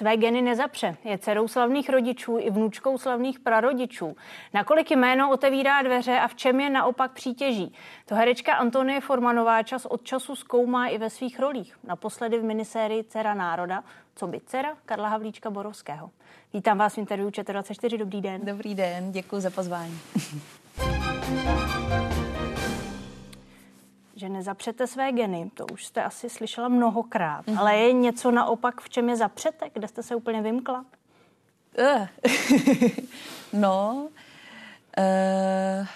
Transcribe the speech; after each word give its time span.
Své 0.00 0.16
geny 0.16 0.42
nezapře. 0.42 0.96
Je 1.04 1.18
dcerou 1.18 1.48
slavných 1.48 1.90
rodičů 1.90 2.38
i 2.38 2.50
vnučkou 2.50 2.98
slavných 2.98 3.38
prarodičů. 3.38 4.16
Nakolik 4.54 4.90
jméno 4.90 5.30
otevírá 5.30 5.82
dveře 5.82 6.18
a 6.18 6.28
v 6.28 6.34
čem 6.34 6.60
je 6.60 6.70
naopak 6.70 7.12
přítěží? 7.12 7.74
To 8.06 8.14
herečka 8.14 8.54
Antonie 8.54 9.00
Formanová 9.00 9.62
čas 9.62 9.86
od 9.86 10.04
času 10.04 10.36
zkoumá 10.36 10.86
i 10.86 10.98
ve 10.98 11.10
svých 11.10 11.40
rolích. 11.40 11.76
Naposledy 11.84 12.38
v 12.38 12.44
minisérii 12.44 13.04
Cera 13.04 13.34
národa, 13.34 13.84
co 14.14 14.26
by 14.26 14.40
dcera 14.46 14.76
Karla 14.84 15.08
Havlíčka 15.08 15.50
Borovského. 15.50 16.10
Vítám 16.54 16.78
vás 16.78 16.94
v 16.94 16.98
interview 16.98 17.28
ČT24. 17.30 17.98
Dobrý 17.98 18.20
den. 18.20 18.40
Dobrý 18.44 18.74
den, 18.74 19.12
děkuji 19.12 19.40
za 19.40 19.50
pozvání. 19.50 19.98
že 24.20 24.28
nezapřete 24.28 24.86
své 24.86 25.12
geny, 25.12 25.50
to 25.54 25.66
už 25.72 25.86
jste 25.86 26.02
asi 26.02 26.30
slyšela 26.30 26.68
mnohokrát, 26.68 27.46
mm-hmm. 27.46 27.60
ale 27.60 27.76
je 27.76 27.92
něco 27.92 28.30
naopak, 28.30 28.80
v 28.80 28.88
čem 28.88 29.08
je 29.08 29.16
zapřete, 29.16 29.70
kde 29.74 29.88
jste 29.88 30.02
se 30.02 30.14
úplně 30.14 30.42
vymkla? 30.42 30.84
Uh. 31.78 32.06
no, 33.52 34.08
uh, 34.98 35.86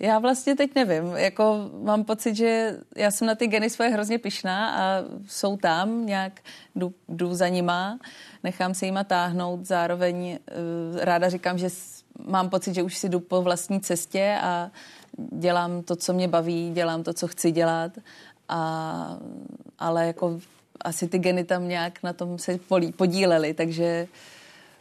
já 0.00 0.18
vlastně 0.18 0.56
teď 0.56 0.74
nevím, 0.74 1.16
jako 1.16 1.70
mám 1.82 2.04
pocit, 2.04 2.34
že 2.34 2.78
já 2.96 3.10
jsem 3.10 3.26
na 3.26 3.34
ty 3.34 3.46
geny 3.46 3.70
svoje 3.70 3.90
hrozně 3.90 4.18
pišná 4.18 4.70
a 4.70 5.04
jsou 5.26 5.56
tam, 5.56 6.06
nějak 6.06 6.40
jdu, 6.74 6.94
jdu 7.08 7.34
za 7.34 7.48
nima, 7.48 7.98
nechám 8.44 8.74
se 8.74 8.86
jima 8.86 9.04
táhnout, 9.04 9.66
zároveň 9.66 10.38
uh, 10.92 10.98
ráda 11.00 11.28
říkám, 11.28 11.58
že 11.58 11.68
mám 12.26 12.50
pocit, 12.50 12.74
že 12.74 12.82
už 12.82 12.98
si 12.98 13.08
jdu 13.08 13.20
po 13.20 13.42
vlastní 13.42 13.80
cestě 13.80 14.38
a 14.42 14.70
dělám 15.18 15.82
to, 15.82 15.96
co 15.96 16.12
mě 16.12 16.28
baví, 16.28 16.70
dělám 16.74 17.02
to, 17.02 17.12
co 17.12 17.28
chci 17.28 17.50
dělat, 17.50 17.92
a, 18.48 19.18
ale 19.78 20.06
jako 20.06 20.40
asi 20.80 21.08
ty 21.08 21.18
geny 21.18 21.44
tam 21.44 21.68
nějak 21.68 22.02
na 22.02 22.12
tom 22.12 22.38
se 22.38 22.58
polí, 22.58 22.92
podílely, 22.92 23.54
takže 23.54 24.08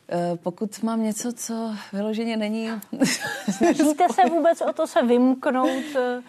eh, 0.10 0.38
pokud 0.44 0.84
mám 0.84 1.04
něco, 1.04 1.34
co 1.34 1.76
vyloženě 1.94 2.38
není... 2.38 2.70
Snažíte 3.58 4.08
se 4.14 4.30
vůbec 4.30 4.62
o 4.62 4.74
to 4.74 4.88
se 4.88 5.02
vymknout 5.02 5.96
eh, 5.96 6.22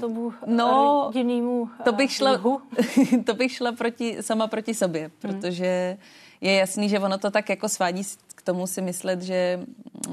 tomu 0.00 0.32
no, 0.46 1.02
rodinnému 1.06 1.70
to 1.84 1.92
bych 1.92 2.12
šla, 2.12 2.40
to 3.24 3.34
bych 3.34 3.52
šla 3.52 3.72
proti, 3.72 4.16
sama 4.20 4.46
proti 4.46 4.74
sobě, 4.74 5.10
protože 5.18 5.98
je 6.40 6.54
jasný, 6.54 6.88
že 6.88 7.00
ono 7.00 7.18
to 7.18 7.30
tak 7.30 7.48
jako 7.48 7.68
svádí 7.68 8.02
tomu 8.44 8.66
si 8.66 8.82
myslet, 8.82 9.22
že 9.22 9.60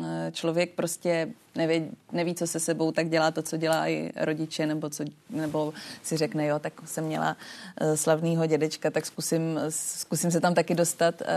Eh, 0.04 0.32
člověk 0.32 0.74
prostě 0.76 1.28
neví, 1.56 1.92
neví, 2.12 2.36
co 2.36 2.48
se 2.48 2.60
sebou, 2.60 2.92
tak 2.92 3.10
dělá 3.10 3.32
to, 3.32 3.42
co 3.42 3.58
dělá 3.58 3.88
i 3.88 4.12
rodiče, 4.16 4.66
nebo, 4.66 4.90
co, 4.90 5.04
nebo 5.30 5.74
si 6.04 6.18
řekne, 6.18 6.46
jo, 6.46 6.60
tak 6.60 6.74
jsem 6.86 7.04
měla 7.04 7.38
uh, 7.82 7.94
slavného 7.96 8.46
dědečka, 8.46 8.92
tak 8.92 9.06
zkusím, 9.06 9.60
zkusím 9.70 10.32
se 10.32 10.40
tam 10.40 10.54
taky 10.54 10.76
dostat. 10.76 11.22
Uh, 11.22 11.28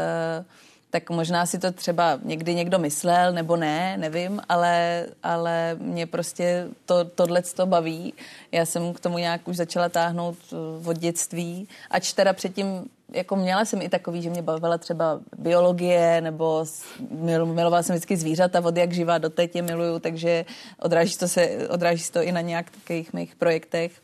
tak 0.94 1.10
možná 1.10 1.46
si 1.46 1.58
to 1.58 1.72
třeba 1.72 2.18
někdy 2.22 2.54
někdo 2.54 2.78
myslel, 2.78 3.32
nebo 3.32 3.56
ne, 3.56 3.96
nevím, 3.96 4.40
ale, 4.48 5.06
ale 5.22 5.76
mě 5.80 6.06
prostě 6.06 6.66
to, 6.86 7.04
tohle 7.04 7.42
to 7.42 7.66
baví. 7.66 8.14
Já 8.52 8.66
jsem 8.66 8.94
k 8.94 9.00
tomu 9.00 9.18
nějak 9.18 9.48
už 9.48 9.56
začala 9.56 9.88
táhnout 9.88 10.38
od 10.84 10.98
dětství, 10.98 11.68
ač 11.90 12.12
teda 12.12 12.32
předtím 12.32 12.86
jako 13.12 13.36
měla 13.36 13.64
jsem 13.64 13.82
i 13.82 13.88
takový, 13.88 14.22
že 14.22 14.30
mě 14.30 14.42
bavila 14.42 14.78
třeba 14.78 15.20
biologie, 15.38 16.20
nebo 16.20 16.64
mil, 17.10 17.46
milovala 17.46 17.82
jsem 17.82 17.94
vždycky 17.94 18.16
zvířata 18.16 18.64
od 18.64 18.76
jak 18.76 18.92
živá 18.92 19.18
do 19.18 19.30
teď 19.30 19.56
je 19.56 19.62
miluju, 19.62 19.98
takže 19.98 20.44
odráží 20.78 21.16
to, 21.16 21.28
se, 21.28 21.68
odráží 21.68 22.04
to 22.12 22.22
i 22.22 22.32
na 22.32 22.40
nějakých 22.40 23.12
mých 23.12 23.34
projektech. 23.34 24.03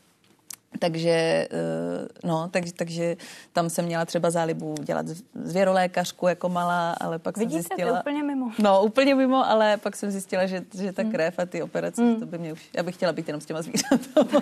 Takže, 0.79 1.09
eh, 1.09 1.47
no, 2.23 2.47
takže, 2.51 2.73
takže 2.73 3.17
tam 3.53 3.69
jsem 3.69 3.85
měla 3.85 4.05
třeba 4.05 4.29
zálibu 4.29 4.75
dělat 4.81 5.05
zvěrolékařku 5.33 6.27
jako 6.27 6.49
malá, 6.49 6.91
ale 6.91 7.19
pak 7.19 7.37
Vidíte, 7.37 7.53
jsem 7.53 7.61
zjistila... 7.61 7.93
to 7.93 7.99
úplně 7.99 8.23
mimo. 8.23 8.51
No, 8.59 8.83
úplně 8.83 9.15
mimo, 9.15 9.49
ale 9.49 9.77
pak 9.77 9.95
jsem 9.95 10.11
zjistila, 10.11 10.45
že, 10.45 10.63
že 10.73 10.91
ta 10.91 11.01
hmm. 11.01 11.11
krev 11.11 11.39
a 11.39 11.45
ty 11.45 11.63
operace, 11.63 12.01
mm. 12.01 12.15
to 12.19 12.25
by 12.25 12.37
mě 12.37 12.53
už... 12.53 12.69
Já 12.75 12.83
bych 12.83 12.95
chtěla 12.95 13.13
být 13.13 13.27
jenom 13.27 13.41
s 13.41 13.45
těma 13.45 13.61
zvířatama. 13.61 14.41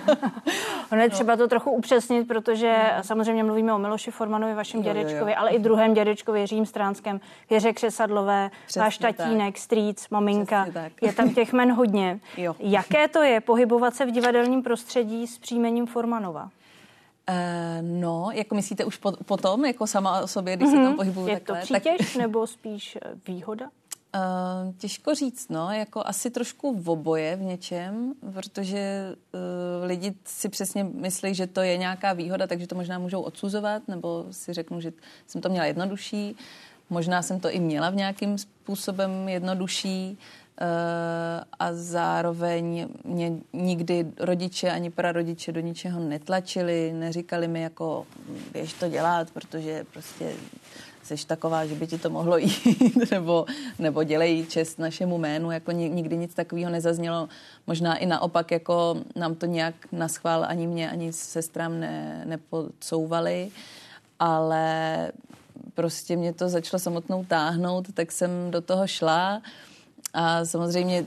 ono 0.92 1.02
je 1.02 1.08
no. 1.08 1.14
třeba 1.14 1.36
to 1.36 1.48
trochu 1.48 1.70
upřesnit, 1.70 2.28
protože 2.28 2.76
no. 2.96 3.04
samozřejmě 3.04 3.44
mluvíme 3.44 3.74
o 3.74 3.78
Miloši 3.78 4.10
Formanovi, 4.10 4.54
vašem 4.54 4.80
jo, 4.80 4.84
dědečkovi, 4.84 5.20
jo, 5.20 5.28
jo. 5.28 5.34
ale 5.36 5.50
i 5.50 5.58
druhém 5.58 5.94
dědečkovi, 5.94 6.46
Řím 6.46 6.66
Stránském, 6.66 7.20
Věře 7.50 7.72
Křesadlové, 7.72 8.50
Přesně 8.66 8.82
váš 8.82 8.98
tatínek, 8.98 9.54
tak. 9.54 9.62
strýc, 9.62 10.08
maminka. 10.08 10.66
Je 11.02 11.12
tam 11.12 11.34
těch 11.34 11.52
men 11.52 11.72
hodně. 11.72 12.20
Jo. 12.36 12.56
Jaké 12.58 13.08
to 13.08 13.22
je 13.22 13.40
pohybovat 13.40 13.94
se 13.94 14.06
v 14.06 14.10
divadelním 14.10 14.62
prostředí 14.62 15.26
s 15.26 15.38
příjmením 15.38 15.86
Forman? 15.86 16.19
Romanova? 16.20 16.50
Uh, 17.28 18.00
no, 18.00 18.30
jako 18.32 18.54
myslíte 18.54 18.84
už 18.84 18.96
po, 18.96 19.12
potom, 19.12 19.64
jako 19.64 19.86
sama 19.86 20.20
o 20.20 20.26
sobě, 20.26 20.56
když 20.56 20.68
mm-hmm. 20.68 20.72
se 20.72 20.76
tam 20.76 20.86
mhm. 20.86 20.96
pohybuju 20.96 21.28
Je 21.28 21.40
takhle, 21.40 21.60
to 21.60 21.64
přítěž 21.64 22.12
tak... 22.12 22.22
nebo 22.22 22.46
spíš 22.46 22.98
eh, 23.02 23.10
výhoda? 23.26 23.70
Uh, 24.14 24.74
těžko 24.78 25.14
říct, 25.14 25.48
no, 25.48 25.72
jako 25.72 26.02
asi 26.06 26.30
trošku 26.30 26.74
v 26.82 26.90
oboje 26.90 27.36
v 27.36 27.42
něčem, 27.42 28.14
protože 28.32 29.14
uh, 29.32 29.86
lidi 29.86 30.14
si 30.24 30.48
přesně 30.48 30.84
myslí, 30.84 31.34
že 31.34 31.46
to 31.46 31.60
je 31.60 31.76
nějaká 31.76 32.12
výhoda, 32.12 32.46
takže 32.46 32.66
to 32.66 32.74
možná 32.74 32.98
můžou 32.98 33.22
odsuzovat, 33.22 33.88
nebo 33.88 34.26
si 34.30 34.52
řeknou, 34.52 34.80
že 34.80 34.92
jsem 35.26 35.40
to 35.40 35.48
měla 35.48 35.66
jednodušší. 35.66 36.36
Možná 36.90 37.22
jsem 37.22 37.40
to 37.40 37.50
i 37.50 37.60
měla 37.60 37.90
v 37.90 37.94
nějakým 37.94 38.38
způsobem 38.38 39.28
jednodušší. 39.28 40.18
Eh, 40.62 41.44
a 41.58 41.72
zároveň 41.72 42.88
mě 43.04 43.32
nikdy 43.52 44.06
rodiče 44.18 44.70
ani 44.70 44.90
prarodiče 44.90 45.52
do 45.52 45.60
ničeho 45.60 46.00
netlačili, 46.00 46.92
neříkali 46.92 47.48
mi 47.48 47.62
jako 47.62 48.06
běž 48.52 48.72
to 48.72 48.88
dělat, 48.88 49.30
protože 49.30 49.84
prostě 49.92 50.32
jsi 51.02 51.26
taková, 51.26 51.66
že 51.66 51.74
by 51.74 51.86
ti 51.86 51.98
to 51.98 52.10
mohlo 52.10 52.38
jít, 52.38 53.10
nebo, 53.10 53.46
nebo 53.78 54.04
dělej 54.04 54.46
čest 54.46 54.78
našemu 54.78 55.18
jménu, 55.18 55.50
jako 55.50 55.72
nikdy 55.72 56.16
nic 56.16 56.34
takového 56.34 56.70
nezaznělo. 56.70 57.28
Možná 57.66 57.96
i 57.96 58.06
naopak, 58.06 58.50
jako 58.50 58.96
nám 59.16 59.34
to 59.34 59.46
nějak 59.46 59.74
na 59.92 60.08
schvál 60.08 60.44
ani 60.48 60.66
mě, 60.66 60.90
ani 60.90 61.12
sestrám 61.12 61.80
ne, 61.80 62.22
nepodsouvali, 62.26 63.50
ale 64.18 65.12
prostě 65.74 66.16
mě 66.16 66.32
to 66.32 66.48
začalo 66.48 66.80
samotnou 66.80 67.24
táhnout, 67.24 67.92
tak 67.94 68.12
jsem 68.12 68.50
do 68.50 68.60
toho 68.60 68.86
šla. 68.86 69.42
A 70.14 70.44
samozřejmě 70.44 71.04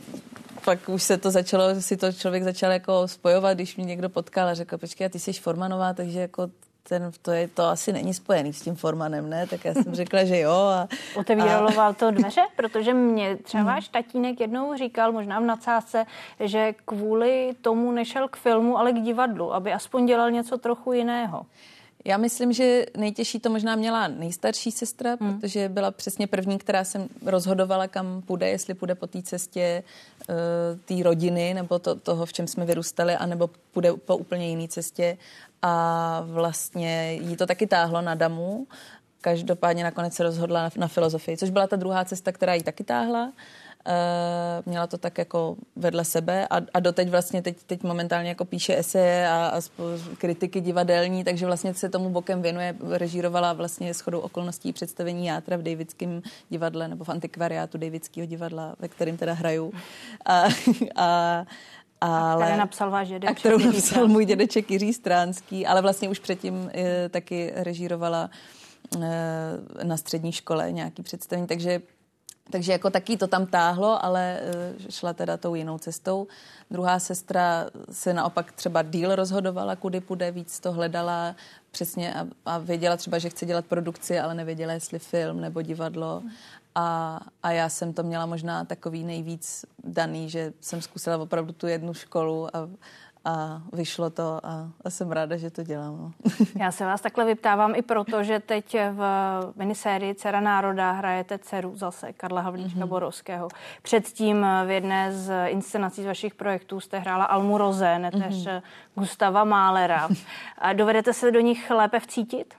pak 0.66 0.90
už 0.90 1.04
se 1.04 1.18
to 1.18 1.32
začalo, 1.32 1.82
si 1.82 1.98
to 1.98 2.12
člověk 2.12 2.44
začal 2.44 2.72
jako 2.72 3.08
spojovat, 3.08 3.54
když 3.54 3.76
mě 3.76 3.86
někdo 3.86 4.10
potkal 4.10 4.48
a 4.48 4.54
řekl, 4.54 4.78
počkej, 4.78 5.10
ty 5.10 5.20
jsi 5.20 5.34
Formanová, 5.34 5.94
takže 5.94 6.20
jako 6.20 6.50
ten, 6.90 7.12
to, 7.22 7.32
je, 7.32 7.48
to 7.48 7.64
asi 7.64 7.94
není 7.94 8.14
spojený 8.14 8.54
s 8.54 8.62
tím 8.62 8.76
Formanem, 8.76 9.30
ne? 9.30 9.48
Tak 9.48 9.66
já 9.66 9.74
jsem 9.74 9.96
řekla, 10.02 10.24
že 10.24 10.40
jo. 10.40 10.52
A, 10.52 10.88
Otevíralo 11.16 11.80
a... 11.80 11.94
to 11.94 12.12
dveře? 12.12 12.42
Protože 12.56 12.94
mě 12.94 13.38
třeba 13.38 13.64
váš 13.64 13.88
tatínek 13.88 14.40
jednou 14.40 14.78
říkal, 14.78 15.12
možná 15.12 15.40
v 15.40 15.44
nadsázce, 15.44 16.06
že 16.40 16.74
kvůli 16.86 17.52
tomu 17.62 17.92
nešel 17.92 18.28
k 18.28 18.38
filmu, 18.38 18.78
ale 18.78 18.92
k 18.92 19.02
divadlu, 19.02 19.54
aby 19.54 19.74
aspoň 19.74 20.06
dělal 20.06 20.32
něco 20.32 20.58
trochu 20.58 20.94
jiného. 20.94 21.46
Já 22.06 22.18
myslím, 22.18 22.54
že 22.54 22.86
nejtěžší 22.98 23.40
to 23.40 23.50
možná 23.50 23.76
měla 23.76 24.08
nejstarší 24.08 24.72
sestra, 24.72 25.18
hmm. 25.22 25.40
protože 25.40 25.70
byla 25.70 25.92
přesně 25.92 26.28
první, 26.28 26.58
která 26.58 26.84
jsem 26.84 27.08
rozhodovala, 27.26 27.88
kam 27.88 28.22
půjde, 28.22 28.50
jestli 28.50 28.74
půjde 28.74 28.96
po 28.96 29.08
té 29.08 29.22
cestě 29.22 29.84
uh, 30.30 30.36
té 30.86 31.04
rodiny 31.04 31.54
nebo 31.54 31.80
to, 31.80 31.96
toho, 31.96 32.26
v 32.26 32.34
čem 32.34 32.48
jsme 32.48 32.66
vyrůstali, 32.66 33.16
anebo 33.16 33.50
půjde 33.72 33.94
po 33.94 34.18
úplně 34.18 34.50
jiné 34.50 34.68
cestě. 34.68 35.18
A 35.62 36.24
vlastně 36.26 37.14
jí 37.14 37.38
to 37.38 37.46
taky 37.46 37.68
táhlo 37.68 38.02
na 38.02 38.16
damu. 38.16 38.68
Každopádně 39.22 39.84
nakonec 39.84 40.14
se 40.14 40.24
rozhodla 40.24 40.64
na, 40.64 40.70
na 40.78 40.88
filozofii, 40.88 41.38
což 41.38 41.50
byla 41.50 41.68
ta 41.68 41.76
druhá 41.76 42.06
cesta, 42.06 42.32
která 42.32 42.54
jí 42.54 42.64
taky 42.64 42.84
táhla. 42.84 43.24
Uh, 43.24 43.34
měla 44.66 44.88
to 44.88 44.98
tak 44.98 45.18
jako 45.18 45.56
vedle 45.76 46.06
sebe 46.06 46.48
a, 46.48 46.62
a 46.74 46.80
doteď 46.80 47.10
vlastně 47.10 47.42
teď, 47.42 47.58
teď 47.68 47.84
momentálně 47.84 48.30
jako 48.30 48.46
píše 48.46 48.78
eseje 48.78 49.30
a, 49.30 49.52
a 49.58 49.62
kritiky 50.18 50.62
divadelní, 50.62 51.24
takže 51.24 51.46
vlastně 51.46 51.74
se 51.74 51.90
tomu 51.90 52.10
bokem 52.10 52.42
věnuje, 52.42 52.76
režírovala 52.90 53.54
vlastně 53.54 53.94
shodou 53.94 54.20
okolností 54.20 54.74
představení 54.74 55.26
Játra 55.26 55.58
v 55.58 55.62
Davidském 55.62 56.22
divadle 56.50 56.88
nebo 56.88 57.04
v 57.04 57.10
antikvariátu 57.10 57.78
Davidského 57.78 58.28
divadla, 58.28 58.76
ve 58.80 58.88
kterém 58.88 59.18
teda 59.18 59.34
hraju. 59.34 59.74
A, 60.26 60.44
a 60.96 61.46
ale, 62.02 62.44
a 62.44 62.46
které 62.46 62.58
napsal 62.58 62.92
váš 62.92 63.08
dědeček. 63.08 63.38
A 63.38 63.40
kterou 63.40 63.58
napsal 63.58 64.08
můj 64.08 64.26
dědeček 64.26 64.72
Jiří 64.72 64.94
Stránský, 64.94 65.66
ale 65.66 65.82
vlastně 65.82 66.10
už 66.10 66.20
předtím 66.20 66.72
e, 66.74 67.10
taky 67.10 67.52
režírovala 67.56 68.30
e, 69.02 69.84
na 69.84 69.98
střední 69.98 70.32
škole 70.32 70.72
nějaký 70.72 71.04
představení, 71.04 71.48
takže 71.48 71.82
takže 72.50 72.72
jako 72.72 72.90
taky 72.90 73.18
to 73.18 73.28
tam 73.28 73.46
táhlo, 73.46 74.06
ale 74.06 74.40
eh, 74.40 74.92
šla 74.92 75.14
teda 75.14 75.38
tou 75.38 75.56
jinou 75.56 75.78
cestou. 75.78 76.28
Druhá 76.72 77.00
sestra 77.00 77.66
se 77.92 78.14
naopak 78.14 78.52
třeba 78.52 78.82
díl 78.82 79.16
rozhodovala, 79.16 79.76
kudy 79.76 80.02
půjde, 80.02 80.32
víc 80.32 80.60
to 80.60 80.72
hledala 80.72 81.36
přesně 81.72 82.14
a, 82.14 82.28
a 82.46 82.58
věděla 82.58 82.98
třeba, 82.98 83.18
že 83.20 83.30
chce 83.30 83.46
dělat 83.46 83.66
produkci, 83.66 84.20
ale 84.20 84.36
nevěděla, 84.36 84.74
jestli 84.74 85.00
film 85.00 85.42
nebo 85.42 85.62
divadlo. 85.62 86.24
A, 86.76 87.20
a 87.44 87.52
já 87.52 87.70
jsem 87.70 87.94
to 87.94 88.04
měla 88.04 88.26
možná 88.26 88.66
takový 88.66 89.04
nejvíc 89.04 89.66
daný, 89.84 90.30
že 90.30 90.54
jsem 90.62 90.82
zkusila 90.82 91.18
opravdu 91.18 91.54
tu 91.54 91.68
jednu 91.68 91.94
školu 91.94 92.56
a, 92.56 92.70
a 93.26 93.62
vyšlo 93.74 94.10
to 94.10 94.40
a, 94.44 94.70
a 94.86 94.90
jsem 94.90 95.12
ráda, 95.12 95.38
že 95.38 95.52
to 95.52 95.64
dělám. 95.64 95.98
No. 95.98 96.12
Já 96.60 96.72
se 96.72 96.86
vás 96.86 97.02
takhle 97.02 97.26
vyptávám 97.26 97.76
i 97.76 97.82
proto, 97.82 98.24
že 98.24 98.40
teď 98.40 98.76
v 98.92 99.04
minisérii 99.56 100.16
Cera 100.16 100.40
národa 100.40 100.92
hrajete 100.92 101.38
dceru 101.38 101.76
zase 101.76 102.14
Karla 102.14 102.42
Havlíčka 102.42 102.80
mm-hmm. 102.80 102.88
Borovského. 102.88 103.48
Předtím 103.82 104.46
v 104.66 104.70
jedné 104.70 105.14
z 105.14 105.48
inscenací 105.48 106.04
z 106.04 106.06
vašich 106.06 106.36
projektů 106.36 106.80
jste 106.80 107.00
hrála 107.00 107.26
Almu 107.26 107.58
Roze, 107.58 108.00
neteř 108.00 108.46
mm-hmm. 108.46 108.62
Gustava 108.96 109.44
Málera. 109.44 110.10
A 110.58 110.74
dovedete 110.74 111.14
se 111.14 111.32
do 111.32 111.40
nich 111.40 111.70
lépe 111.70 112.00
vcítit? 112.00 112.54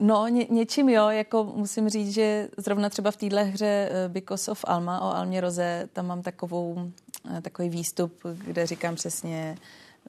No, 0.00 0.28
ně, 0.28 0.46
něčím 0.50 0.88
jo, 0.88 1.08
jako 1.08 1.44
musím 1.44 1.88
říct, 1.88 2.14
že 2.14 2.48
zrovna 2.56 2.88
třeba 2.88 3.10
v 3.10 3.16
téhle 3.16 3.42
hře 3.42 3.88
eh, 3.90 4.08
Because 4.08 4.50
of 4.50 4.64
Alma 4.66 5.00
o 5.00 5.16
Almě 5.16 5.40
Roze, 5.40 5.88
tam 5.92 6.06
mám 6.06 6.22
takovou, 6.22 6.90
takový 7.42 7.68
výstup, 7.68 8.12
kde 8.44 8.66
říkám 8.66 8.94
přesně, 8.94 9.56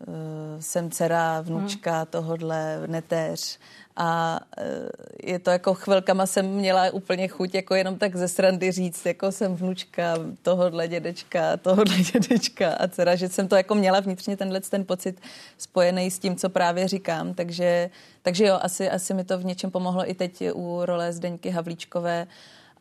uh, 0.07 0.13
jsem 0.59 0.91
dcera, 0.91 1.41
vnučka 1.41 1.97
hmm. 1.97 2.05
tohodle, 2.05 2.83
netéř 2.87 3.59
a 3.95 4.39
eh, 4.57 4.89
je 5.23 5.39
to 5.39 5.49
jako 5.49 5.73
chvilkama 5.73 6.25
jsem 6.25 6.45
měla 6.45 6.91
úplně 6.91 7.27
chuť 7.27 7.55
jako 7.55 7.75
jenom 7.75 7.97
tak 7.97 8.15
ze 8.15 8.27
srandy 8.27 8.71
říct, 8.71 9.05
jako 9.05 9.31
jsem 9.31 9.55
vnučka 9.55 10.15
tohodle 10.41 10.87
dědečka, 10.87 11.57
tohodle 11.57 11.97
dědečka 12.13 12.73
a 12.73 12.87
dcera, 12.87 13.15
že 13.15 13.29
jsem 13.29 13.47
to 13.47 13.55
jako 13.55 13.75
měla 13.75 13.99
vnitřně 13.99 14.37
tenhle 14.37 14.61
ten 14.61 14.85
pocit 14.85 15.21
spojený 15.57 16.11
s 16.11 16.19
tím, 16.19 16.35
co 16.35 16.49
právě 16.49 16.87
říkám, 16.87 17.33
takže, 17.33 17.89
takže 18.21 18.45
jo, 18.45 18.59
asi, 18.61 18.89
asi 18.89 19.13
mi 19.13 19.23
to 19.23 19.37
v 19.37 19.45
něčem 19.45 19.71
pomohlo 19.71 20.09
i 20.09 20.13
teď 20.13 20.43
u 20.53 20.85
role 20.85 21.13
Zdeňky 21.13 21.49
Havlíčkové, 21.49 22.27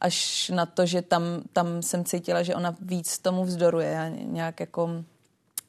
až 0.00 0.48
na 0.54 0.66
to, 0.66 0.86
že 0.86 1.02
tam, 1.02 1.22
tam 1.52 1.82
jsem 1.82 2.04
cítila, 2.04 2.42
že 2.42 2.54
ona 2.54 2.76
víc 2.80 3.18
tomu 3.18 3.44
vzdoruje. 3.44 3.90
Já 3.90 4.08
nějak 4.08 4.60
jako 4.60 5.04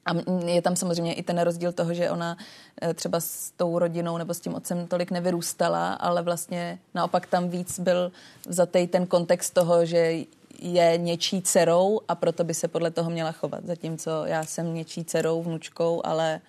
a 0.05 0.11
je 0.45 0.61
tam 0.61 0.75
samozřejmě 0.75 1.13
i 1.13 1.23
ten 1.23 1.39
rozdíl 1.39 1.71
toho, 1.71 1.93
že 1.93 2.09
ona 2.09 2.37
eh, 2.81 2.93
třeba 2.93 3.19
s 3.19 3.51
tou 3.51 3.79
rodinou 3.79 4.17
nebo 4.17 4.33
s 4.33 4.39
tím 4.39 4.55
otcem 4.55 4.87
tolik 4.87 5.11
nevyrůstala, 5.11 5.93
ale 5.93 6.21
vlastně 6.21 6.79
naopak 6.93 7.27
tam 7.27 7.49
víc 7.49 7.79
byl 7.79 8.11
vzatej 8.47 8.87
ten 8.87 9.05
kontext 9.05 9.53
toho, 9.53 9.85
že 9.85 10.13
je 10.59 10.97
něčí 10.97 11.41
dcerou 11.41 11.99
a 12.07 12.15
proto 12.15 12.43
by 12.43 12.53
se 12.53 12.67
podle 12.67 12.91
toho 12.91 13.09
měla 13.09 13.31
chovat. 13.31 13.65
Zatímco 13.65 14.25
já 14.25 14.43
jsem 14.45 14.73
něčí 14.73 15.05
dcerou, 15.05 15.43
vnučkou, 15.43 16.01
ale 16.03 16.41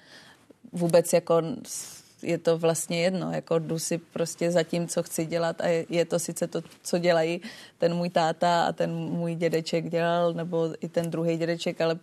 vůbec 0.73 1.13
jako 1.13 1.43
je 2.23 2.39
to 2.39 2.59
vlastně 2.59 3.03
jedno, 3.03 3.33
jako 3.33 3.59
jdu 3.59 3.79
si 3.79 3.99
prostě 3.99 4.51
za 4.51 4.63
tím, 4.63 4.89
co 4.89 5.03
chci 5.03 5.27
dělat 5.27 5.61
a 5.61 5.67
je, 5.67 5.87
je 5.89 6.05
to 6.05 6.19
sice 6.19 6.47
to, 6.47 6.63
co 6.83 6.99
dělají 6.99 7.41
ten 7.79 7.95
můj 7.95 8.11
táta 8.11 8.65
a 8.65 8.73
ten 8.73 8.95
můj 8.95 9.35
dědeček 9.35 9.91
dělal, 9.91 10.33
nebo 10.33 10.69
i 10.81 10.89
ten 10.89 11.11
druhý 11.11 11.37
dědeček, 11.37 11.81
ale 11.81 11.99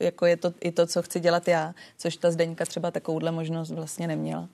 jako 0.00 0.26
je 0.26 0.36
to 0.36 0.52
i 0.60 0.72
to, 0.72 0.86
co 0.86 1.02
chci 1.02 1.20
dělat 1.20 1.48
já, 1.48 1.74
což 1.98 2.16
ta 2.16 2.30
Zdeňka 2.30 2.64
třeba 2.64 2.90
takovouhle 2.90 3.32
možnost 3.32 3.70
vlastně 3.70 4.06
neměla. 4.06 4.48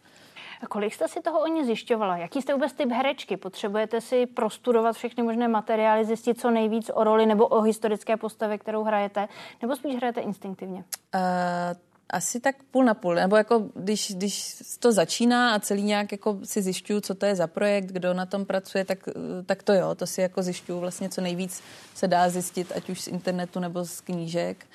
A 0.62 0.66
kolik 0.66 0.94
jste 0.94 1.08
si 1.08 1.20
toho 1.20 1.40
o 1.40 1.46
ní 1.46 1.64
zjišťovala? 1.64 2.16
Jaký 2.16 2.42
jste 2.42 2.52
vůbec 2.54 2.72
typ 2.72 2.90
herečky? 2.90 3.36
Potřebujete 3.36 4.00
si 4.00 4.26
prostudovat 4.26 4.96
všechny 4.96 5.22
možné 5.22 5.48
materiály, 5.48 6.04
zjistit 6.04 6.40
co 6.40 6.50
nejvíc 6.50 6.90
o 6.94 7.04
roli 7.04 7.26
nebo 7.26 7.46
o 7.46 7.60
historické 7.60 8.16
postavě, 8.16 8.58
kterou 8.58 8.84
hrajete, 8.84 9.28
nebo 9.62 9.76
spíš 9.76 9.96
hrajete 9.96 10.20
instinktivně? 10.20 10.84
Uh, 11.14 11.87
asi 12.10 12.40
tak 12.40 12.56
půl 12.70 12.84
na 12.84 12.94
půl, 12.94 13.14
nebo 13.14 13.36
jako 13.36 13.68
když, 13.74 14.12
když 14.14 14.56
to 14.78 14.92
začíná 14.92 15.54
a 15.54 15.58
celý 15.58 15.82
nějak 15.82 16.12
jako 16.12 16.38
si 16.44 16.62
zjišťuju, 16.62 17.00
co 17.00 17.14
to 17.14 17.26
je 17.26 17.36
za 17.36 17.46
projekt, 17.46 17.86
kdo 17.86 18.14
na 18.14 18.26
tom 18.26 18.44
pracuje, 18.44 18.84
tak, 18.84 18.98
tak 19.46 19.62
to 19.62 19.72
jo, 19.72 19.94
to 19.94 20.06
si 20.06 20.20
jako 20.20 20.42
zjišťuju 20.42 20.80
vlastně 20.80 21.08
co 21.08 21.20
nejvíc 21.20 21.62
se 21.94 22.08
dá 22.08 22.28
zjistit, 22.28 22.72
ať 22.76 22.90
už 22.90 23.00
z 23.00 23.08
internetu 23.08 23.60
nebo 23.60 23.84
z 23.84 24.00
knížek. 24.00 24.66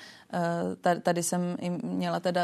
Eh, 0.84 1.00
tady 1.00 1.22
jsem 1.22 1.56
měla 1.82 2.20
teda 2.20 2.42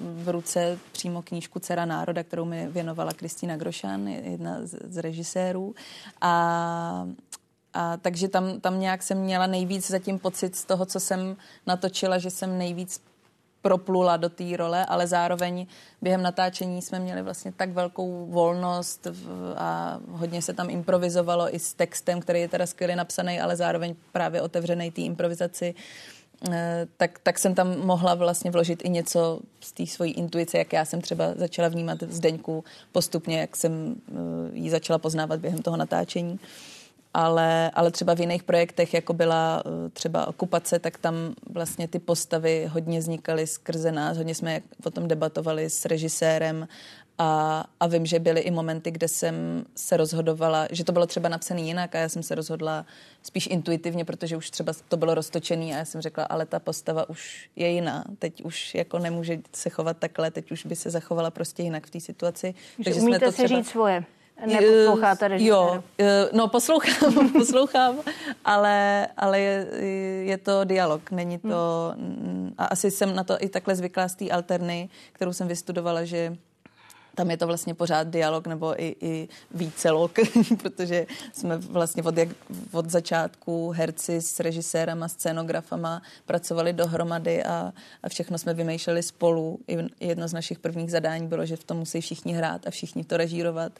v 0.00 0.28
ruce 0.28 0.78
přímo 0.92 1.22
knížku 1.22 1.58
Cera 1.58 1.84
národa, 1.84 2.24
kterou 2.24 2.44
mi 2.44 2.68
věnovala 2.68 3.12
Kristýna 3.12 3.56
Grošan, 3.56 4.08
jedna 4.08 4.58
z, 4.62 4.78
z 4.84 4.96
režisérů. 4.96 5.74
A 6.20 7.08
a 7.74 7.96
takže 7.96 8.28
tam, 8.28 8.60
tam 8.60 8.80
nějak 8.80 9.02
jsem 9.02 9.18
měla 9.18 9.46
nejvíc 9.46 9.90
zatím 9.90 10.18
pocit 10.18 10.56
z 10.56 10.64
toho, 10.64 10.86
co 10.86 11.00
jsem 11.00 11.36
natočila, 11.66 12.18
že 12.18 12.30
jsem 12.30 12.58
nejvíc 12.58 13.00
proplula 13.62 14.16
do 14.16 14.28
té 14.28 14.56
role, 14.56 14.86
ale 14.86 15.06
zároveň 15.06 15.66
během 16.02 16.22
natáčení 16.22 16.82
jsme 16.82 16.98
měli 16.98 17.22
vlastně 17.22 17.52
tak 17.52 17.70
velkou 17.70 18.26
volnost 18.26 19.06
a 19.56 19.98
hodně 20.10 20.42
se 20.42 20.54
tam 20.54 20.70
improvizovalo 20.70 21.54
i 21.54 21.58
s 21.58 21.74
textem, 21.74 22.20
který 22.20 22.40
je 22.40 22.48
teda 22.48 22.66
skvěle 22.66 22.96
napsaný, 22.96 23.40
ale 23.40 23.56
zároveň 23.56 23.94
právě 24.12 24.42
otevřený 24.42 24.90
té 24.90 25.00
improvizaci. 25.00 25.74
Eh, 26.50 26.86
tak, 26.96 27.18
tak 27.18 27.38
jsem 27.38 27.54
tam 27.54 27.86
mohla 27.86 28.14
vlastně 28.14 28.50
vložit 28.50 28.84
i 28.84 28.88
něco 28.88 29.40
z 29.60 29.72
té 29.72 29.86
svojí 29.86 30.12
intuice, 30.12 30.58
jak 30.58 30.72
já 30.72 30.84
jsem 30.84 31.00
třeba 31.00 31.24
začala 31.36 31.68
vnímat 31.68 31.98
Zdeňku 32.08 32.64
postupně, 32.92 33.40
jak 33.40 33.56
jsem 33.56 33.94
eh, 34.08 34.12
ji 34.52 34.70
začala 34.70 34.98
poznávat 34.98 35.40
během 35.40 35.62
toho 35.62 35.76
natáčení 35.76 36.40
ale, 37.14 37.70
ale 37.70 37.90
třeba 37.90 38.14
v 38.14 38.20
jiných 38.20 38.42
projektech, 38.42 38.94
jako 38.94 39.12
byla 39.12 39.62
eh, 39.66 39.88
třeba 39.90 40.26
okupace, 40.26 40.78
tak 40.78 40.98
tam 40.98 41.14
vlastně 41.50 41.88
ty 41.88 41.98
postavy 41.98 42.66
hodně 42.72 42.98
vznikaly 42.98 43.46
skrze 43.46 43.92
nás, 43.92 44.16
hodně 44.16 44.34
jsme 44.34 44.60
o 44.84 44.90
tom 44.90 45.08
debatovali 45.08 45.70
s 45.70 45.84
režisérem 45.84 46.68
a, 47.18 47.64
a 47.80 47.86
vím, 47.86 48.06
že 48.06 48.18
byly 48.18 48.40
i 48.40 48.50
momenty, 48.50 48.90
kde 48.90 49.08
jsem 49.08 49.64
se 49.74 49.96
rozhodovala, 49.96 50.68
že 50.70 50.84
to 50.84 50.92
bylo 50.92 51.06
třeba 51.06 51.28
napsané 51.28 51.60
jinak 51.60 51.94
a 51.94 51.98
já 51.98 52.08
jsem 52.08 52.22
se 52.22 52.34
rozhodla 52.34 52.86
spíš 53.22 53.46
intuitivně, 53.46 54.04
protože 54.04 54.36
už 54.36 54.50
třeba 54.50 54.72
to 54.88 54.96
bylo 54.96 55.14
roztočený 55.14 55.74
a 55.74 55.78
já 55.78 55.84
jsem 55.84 56.00
řekla, 56.00 56.24
ale 56.24 56.46
ta 56.46 56.58
postava 56.58 57.08
už 57.08 57.50
je 57.56 57.68
jiná. 57.68 58.04
Teď 58.18 58.44
už 58.44 58.74
jako 58.74 58.98
nemůže 58.98 59.38
se 59.54 59.70
chovat 59.70 59.96
takhle, 59.96 60.30
teď 60.30 60.50
už 60.50 60.66
by 60.66 60.76
se 60.76 60.90
zachovala 60.90 61.30
prostě 61.30 61.62
jinak 61.62 61.86
v 61.86 61.90
té 61.90 62.00
situaci. 62.00 62.54
Že 62.78 62.84
Takže 62.84 63.00
umíte 63.00 63.18
jsme 63.18 63.26
to 63.26 63.32
třeba... 63.32 63.48
si 63.48 63.54
říct 63.54 63.68
svoje. 63.68 64.04
Neposloucháte 64.46 65.28
režiséra? 65.28 65.56
Jo, 65.56 65.84
eh, 65.98 66.28
no 66.32 66.48
poslouchám, 66.48 67.30
poslouchám, 67.32 67.96
ale, 68.44 69.08
ale 69.16 69.40
je, 69.40 69.66
je 70.24 70.38
to 70.38 70.64
dialog, 70.64 71.10
není 71.10 71.38
to... 71.38 71.92
Hmm. 71.96 72.54
A 72.58 72.64
asi 72.64 72.90
jsem 72.90 73.14
na 73.14 73.24
to 73.24 73.36
i 73.40 73.48
takhle 73.48 73.74
zvyklá 73.74 74.08
z 74.08 74.14
té 74.14 74.30
alterny, 74.30 74.88
kterou 75.12 75.32
jsem 75.32 75.48
vystudovala, 75.48 76.04
že 76.04 76.36
tam 77.18 77.30
je 77.30 77.36
to 77.36 77.46
vlastně 77.46 77.74
pořád 77.74 78.08
dialog 78.08 78.46
nebo 78.46 78.82
i, 78.82 78.96
i 79.00 79.28
vícelok, 79.50 80.12
protože 80.62 81.06
jsme 81.32 81.56
vlastně 81.56 82.02
od, 82.02 82.16
jak, 82.16 82.28
od 82.72 82.90
začátku 82.90 83.70
herci 83.70 84.22
s 84.22 84.40
režisérama, 84.40 85.08
scénografama 85.08 86.02
pracovali 86.26 86.72
dohromady 86.72 87.44
a, 87.44 87.72
a 88.02 88.08
všechno 88.08 88.38
jsme 88.38 88.54
vymýšleli 88.54 89.02
spolu. 89.02 89.58
I 89.68 89.78
jedno 90.00 90.28
z 90.28 90.32
našich 90.32 90.58
prvních 90.58 90.90
zadání 90.90 91.26
bylo, 91.26 91.46
že 91.46 91.56
v 91.56 91.64
tom 91.64 91.76
musí 91.76 92.00
všichni 92.00 92.32
hrát 92.32 92.66
a 92.66 92.70
všichni 92.70 93.04
to 93.04 93.16
režírovat. 93.16 93.72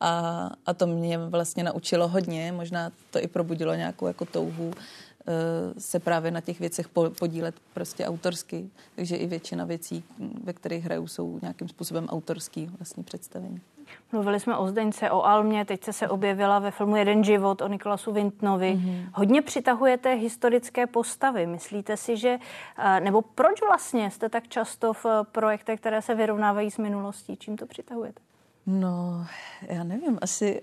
A, 0.00 0.50
a 0.66 0.74
to 0.74 0.86
mě 0.86 1.18
vlastně 1.18 1.64
naučilo 1.64 2.08
hodně, 2.08 2.52
možná 2.52 2.92
to 3.10 3.24
i 3.24 3.26
probudilo 3.26 3.74
nějakou 3.74 4.06
jako 4.06 4.24
touhu 4.24 4.72
se 5.78 6.00
právě 6.00 6.30
na 6.30 6.40
těch 6.40 6.60
věcech 6.60 6.88
podílet 7.18 7.54
prostě 7.74 8.06
autorsky. 8.06 8.70
Takže 8.96 9.16
i 9.16 9.26
většina 9.26 9.64
věcí, 9.64 10.04
ve 10.44 10.52
kterých 10.52 10.84
hrajou, 10.84 11.06
jsou 11.08 11.38
nějakým 11.42 11.68
způsobem 11.68 12.08
autorský 12.08 12.70
vlastně 12.78 13.02
představení. 13.02 13.60
Mluvili 14.12 14.40
jsme 14.40 14.56
o 14.56 14.66
Zdeňce, 14.66 15.10
o 15.10 15.26
Almě, 15.26 15.64
teď 15.64 15.84
se 15.90 16.08
objevila 16.08 16.58
ve 16.58 16.70
filmu 16.70 16.96
Jeden 16.96 17.24
život 17.24 17.62
o 17.62 17.68
Nikolasu 17.68 18.12
Vintnovi. 18.12 18.74
Mm-hmm. 18.74 19.06
Hodně 19.14 19.42
přitahujete 19.42 20.14
historické 20.14 20.86
postavy. 20.86 21.46
Myslíte 21.46 21.96
si, 21.96 22.16
že, 22.16 22.38
eh, 22.78 23.00
nebo 23.00 23.22
proč 23.22 23.60
vlastně 23.62 24.10
jste 24.10 24.28
tak 24.28 24.48
často 24.48 24.92
v 24.92 25.06
projektech, 25.32 25.80
které 25.80 26.02
se 26.02 26.14
vyrovnávají 26.14 26.70
s 26.70 26.78
minulostí? 26.78 27.36
Čím 27.36 27.56
to 27.56 27.66
přitahujete? 27.66 28.20
No, 28.66 29.26
já 29.68 29.84
nevím, 29.84 30.18
asi, 30.22 30.62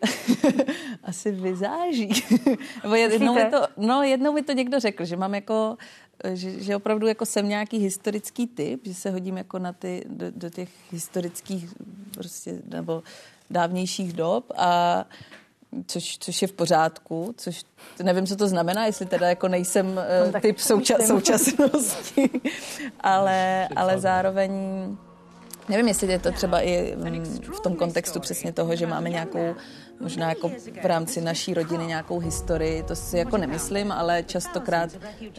asi 1.03 1.31
vyzáží. 1.31 2.09
Nebo 2.83 2.95
jednou 2.95 3.33
mi 3.33 3.45
to, 3.45 3.67
no, 3.77 4.03
jednou 4.03 4.33
mi 4.33 4.41
to 4.41 4.51
někdo 4.51 4.79
řekl, 4.79 5.05
že 5.05 5.17
mám 5.17 5.35
jako, 5.35 5.77
že, 6.33 6.63
že 6.63 6.75
opravdu 6.75 7.07
jako 7.07 7.25
jsem 7.25 7.49
nějaký 7.49 7.77
historický 7.77 8.47
typ, 8.47 8.81
že 8.85 8.93
se 8.93 9.11
hodím 9.11 9.37
jako 9.37 9.59
na 9.59 9.73
ty, 9.73 10.03
do, 10.07 10.31
do 10.31 10.49
těch 10.49 10.69
historických 10.91 11.73
prostě, 12.13 12.61
nebo 12.65 13.03
dávnějších 13.49 14.13
dob 14.13 14.51
a 14.55 15.05
což, 15.87 16.17
což 16.17 16.41
je 16.41 16.47
v 16.47 16.53
pořádku, 16.53 17.33
což 17.37 17.63
nevím, 18.03 18.27
co 18.27 18.35
to 18.35 18.47
znamená, 18.47 18.85
jestli 18.85 19.05
teda 19.05 19.29
jako 19.29 19.47
nejsem 19.47 19.95
no, 20.33 20.41
typ 20.41 20.57
souča- 20.57 21.07
současnosti, 21.07 22.29
ale, 22.99 23.67
ale 23.75 23.99
zároveň 23.99 24.51
Nevím, 25.69 25.87
jestli 25.87 26.07
je 26.07 26.19
to 26.19 26.31
třeba 26.31 26.61
i 26.61 26.95
v 27.57 27.59
tom 27.59 27.75
kontextu 27.75 28.19
přesně 28.19 28.53
toho, 28.53 28.75
že 28.75 28.87
máme 28.87 29.09
nějakou 29.09 29.55
možná 29.99 30.29
jako 30.29 30.49
v 30.81 30.85
rámci 30.85 31.21
naší 31.21 31.53
rodiny 31.53 31.85
nějakou 31.85 32.19
historii, 32.19 32.83
to 32.83 32.95
si 32.95 33.17
jako 33.17 33.37
nemyslím, 33.37 33.91
ale 33.91 34.23
častokrát, 34.23 34.89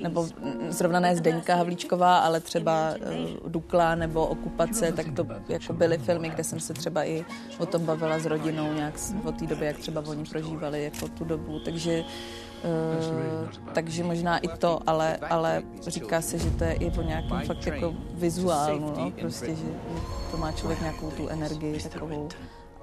nebo 0.02 0.28
zrovna 0.68 1.00
ne 1.00 1.16
Zdeňka 1.16 1.54
Havlíčková, 1.54 2.18
ale 2.18 2.40
třeba 2.40 2.94
uh, 3.42 3.50
Dukla 3.50 3.94
nebo 3.94 4.26
Okupace, 4.26 4.92
tak 4.92 5.06
to 5.16 5.26
jako 5.48 5.72
byly 5.72 5.98
filmy, 5.98 6.28
kde 6.28 6.44
jsem 6.44 6.60
se 6.60 6.74
třeba 6.74 7.04
i 7.04 7.24
o 7.58 7.66
tom 7.66 7.86
bavila 7.86 8.18
s 8.18 8.26
rodinou 8.26 8.72
nějak 8.72 8.94
o 9.24 9.32
té 9.32 9.46
době, 9.46 9.66
jak 9.66 9.78
třeba 9.78 10.02
oni 10.06 10.24
prožívali 10.24 10.84
jako 10.84 11.08
tu 11.08 11.24
dobu, 11.24 11.60
takže 11.64 12.04
Uh, 12.64 13.48
takže 13.72 14.04
možná 14.04 14.38
i 14.38 14.48
to, 14.48 14.80
ale, 14.86 15.16
ale 15.16 15.62
říká 15.86 16.20
se, 16.20 16.38
že 16.38 16.50
to 16.50 16.64
je 16.64 16.72
i 16.72 16.90
o 16.90 17.02
nějakém 17.02 17.40
fakt 17.46 17.66
jako 17.66 17.94
vizuálnu, 18.14 18.94
no, 18.96 19.12
prostě, 19.20 19.46
že, 19.46 19.56
že 19.56 20.00
to 20.30 20.36
má 20.36 20.52
člověk 20.52 20.80
nějakou 20.80 21.10
tu 21.10 21.28
energii 21.28 21.82
takovou. 21.82 22.28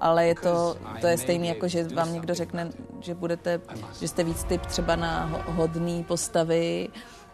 Ale 0.00 0.26
je 0.26 0.34
to, 0.34 0.76
to 1.00 1.06
je 1.06 1.18
stejné 1.18 1.46
jako, 1.46 1.68
že 1.68 1.84
vám 1.84 2.12
někdo 2.12 2.34
řekne, 2.34 2.70
že 3.00 3.14
budete, 3.14 3.60
že 4.00 4.08
jste 4.08 4.24
víc 4.24 4.44
typ 4.44 4.66
třeba 4.66 4.96
na 4.96 5.42
hodný 5.46 6.04
postavy, 6.04 6.88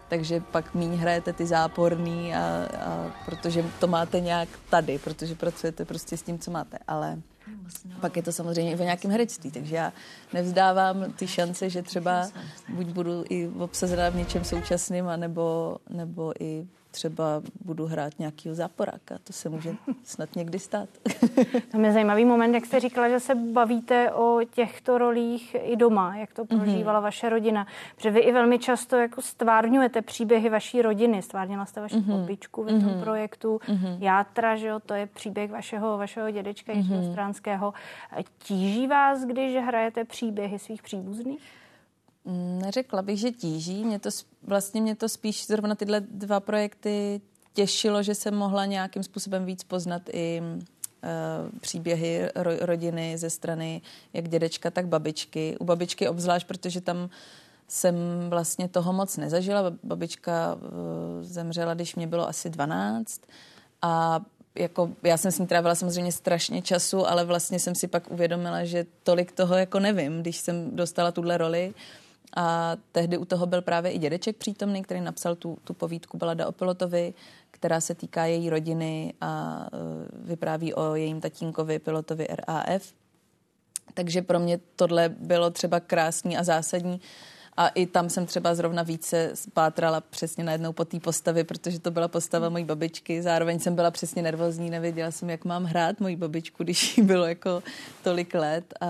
takže 0.08 0.40
pak 0.40 0.74
míň 0.74 0.96
hrajete 0.96 1.32
ty 1.32 1.46
záporný, 1.46 2.34
a, 2.34 2.38
a 2.80 3.10
protože 3.24 3.64
to 3.80 3.86
máte 3.86 4.20
nějak 4.20 4.48
tady, 4.70 4.98
protože 4.98 5.34
pracujete 5.34 5.84
prostě 5.84 6.16
s 6.16 6.22
tím, 6.22 6.38
co 6.38 6.50
máte, 6.50 6.78
ale 6.88 7.18
pak 8.00 8.16
je 8.16 8.22
to 8.22 8.32
samozřejmě 8.32 8.72
i 8.72 8.76
o 8.80 8.82
nějakém 8.82 9.10
herectví, 9.10 9.50
takže 9.50 9.76
já 9.76 9.92
nevzdávám 10.32 11.12
ty 11.12 11.26
šance, 11.26 11.70
že 11.70 11.82
třeba 11.82 12.30
buď 12.68 12.86
budu 12.86 13.24
i 13.28 13.48
obsazená 13.48 14.08
v 14.08 14.16
něčem 14.16 14.44
současným, 14.44 15.08
anebo, 15.08 15.76
nebo 15.90 16.32
i 16.42 16.66
třeba 16.94 17.42
budu 17.64 17.86
hrát 17.86 18.18
nějakého 18.18 18.54
záporáka. 18.54 19.18
To 19.24 19.32
se 19.32 19.48
může 19.48 19.74
snad 20.04 20.36
někdy 20.36 20.58
stát. 20.58 20.88
To 21.70 21.80
je 21.80 21.92
zajímavý 21.92 22.24
moment, 22.24 22.54
jak 22.54 22.66
jste 22.66 22.80
říkala, 22.80 23.08
že 23.08 23.20
se 23.20 23.34
bavíte 23.34 24.12
o 24.12 24.40
těchto 24.54 24.98
rolích 24.98 25.56
i 25.62 25.76
doma, 25.76 26.16
jak 26.16 26.32
to 26.32 26.44
prožívala 26.44 26.98
mm-hmm. 26.98 27.02
vaše 27.02 27.28
rodina. 27.28 27.66
Protože 27.96 28.10
vy 28.10 28.20
i 28.20 28.32
velmi 28.32 28.58
často 28.58 28.96
jako 28.96 29.22
stvárňujete 29.22 30.02
příběhy 30.02 30.48
vaší 30.48 30.82
rodiny. 30.82 31.22
Stvárnila 31.22 31.64
jste 31.66 31.80
vaši 31.80 31.96
mm-hmm. 31.96 32.20
babičku 32.20 32.62
v 32.62 32.66
tom 32.66 32.78
mm-hmm. 32.78 33.02
projektu 33.02 33.60
mm-hmm. 33.66 33.96
Játra, 34.00 34.56
že 34.56 34.66
jo, 34.66 34.80
to 34.86 34.94
je 34.94 35.06
příběh 35.06 35.50
vašeho, 35.50 35.98
vašeho 35.98 36.30
dědečka 36.30 36.72
mm-hmm. 36.72 36.76
Jiřího 36.76 37.12
Stránského. 37.12 37.74
Tíží 38.38 38.86
vás, 38.86 39.24
když 39.24 39.56
hrajete 39.56 40.04
příběhy 40.04 40.58
svých 40.58 40.82
příbuzných? 40.82 41.63
Neřekla 42.64 43.02
bych, 43.02 43.18
že 43.18 43.30
tíží. 43.30 43.84
Mě 43.84 43.98
to, 43.98 44.10
vlastně 44.42 44.80
mě 44.80 44.96
to 44.96 45.08
spíš 45.08 45.46
zrovna 45.46 45.74
tyhle 45.74 46.00
dva 46.00 46.40
projekty 46.40 47.20
těšilo, 47.52 48.02
že 48.02 48.14
jsem 48.14 48.34
mohla 48.34 48.64
nějakým 48.64 49.02
způsobem 49.02 49.44
víc 49.44 49.64
poznat 49.64 50.02
i 50.12 50.42
uh, 50.42 51.58
příběhy 51.60 52.28
ro, 52.34 52.50
rodiny 52.60 53.18
ze 53.18 53.30
strany 53.30 53.82
jak 54.12 54.28
dědečka, 54.28 54.70
tak 54.70 54.86
babičky. 54.86 55.56
U 55.60 55.64
babičky 55.64 56.08
obzvlášť, 56.08 56.46
protože 56.46 56.80
tam 56.80 57.10
jsem 57.68 57.94
vlastně 58.28 58.68
toho 58.68 58.92
moc 58.92 59.16
nezažila. 59.16 59.72
Babička 59.82 60.54
uh, 60.54 60.60
zemřela, 61.20 61.74
když 61.74 61.94
mě 61.94 62.06
bylo 62.06 62.28
asi 62.28 62.50
12 62.50 63.20
a 63.82 64.20
jako, 64.58 64.90
já 65.02 65.16
jsem 65.16 65.32
s 65.32 65.38
ní 65.38 65.46
trávila 65.46 65.74
samozřejmě 65.74 66.12
strašně 66.12 66.62
času, 66.62 67.08
ale 67.08 67.24
vlastně 67.24 67.58
jsem 67.58 67.74
si 67.74 67.88
pak 67.88 68.10
uvědomila, 68.10 68.64
že 68.64 68.86
tolik 69.02 69.32
toho 69.32 69.56
jako 69.56 69.80
nevím, 69.80 70.20
když 70.20 70.36
jsem 70.36 70.76
dostala 70.76 71.12
tuhle 71.12 71.38
roli. 71.38 71.74
A 72.36 72.76
tehdy 72.92 73.18
u 73.18 73.24
toho 73.24 73.46
byl 73.46 73.62
právě 73.62 73.92
i 73.92 73.98
dědeček 73.98 74.36
přítomný, 74.36 74.82
který 74.82 75.00
napsal 75.00 75.34
tu, 75.34 75.58
tu 75.64 75.74
povídku 75.74 76.18
Balada 76.18 76.46
o 76.46 76.52
pilotovi, 76.52 77.14
která 77.50 77.80
se 77.80 77.94
týká 77.94 78.24
její 78.24 78.50
rodiny 78.50 79.14
a 79.20 79.66
uh, 79.72 80.28
vypráví 80.28 80.74
o 80.74 80.94
jejím 80.94 81.20
tatínkovi, 81.20 81.78
pilotovi 81.78 82.26
RAF. 82.30 82.92
Takže 83.94 84.22
pro 84.22 84.38
mě 84.38 84.60
tohle 84.76 85.08
bylo 85.08 85.50
třeba 85.50 85.80
krásný 85.80 86.36
a 86.36 86.44
zásadní. 86.44 87.00
A 87.56 87.68
i 87.68 87.86
tam 87.86 88.10
jsem 88.10 88.26
třeba 88.26 88.54
zrovna 88.54 88.82
více 88.82 89.30
spátrala 89.34 90.00
přesně 90.00 90.44
najednou 90.44 90.72
po 90.72 90.84
té 90.84 91.00
postavě, 91.00 91.44
protože 91.44 91.78
to 91.78 91.90
byla 91.90 92.08
postava 92.08 92.48
mojí 92.48 92.64
babičky. 92.64 93.22
Zároveň 93.22 93.58
jsem 93.58 93.74
byla 93.74 93.90
přesně 93.90 94.22
nervózní, 94.22 94.70
nevěděla 94.70 95.10
jsem, 95.10 95.30
jak 95.30 95.44
mám 95.44 95.64
hrát 95.64 96.00
moji 96.00 96.16
babičku, 96.16 96.64
když 96.64 96.98
jí 96.98 97.04
bylo 97.04 97.26
jako 97.26 97.62
tolik 98.02 98.34
let. 98.34 98.74
A, 98.80 98.86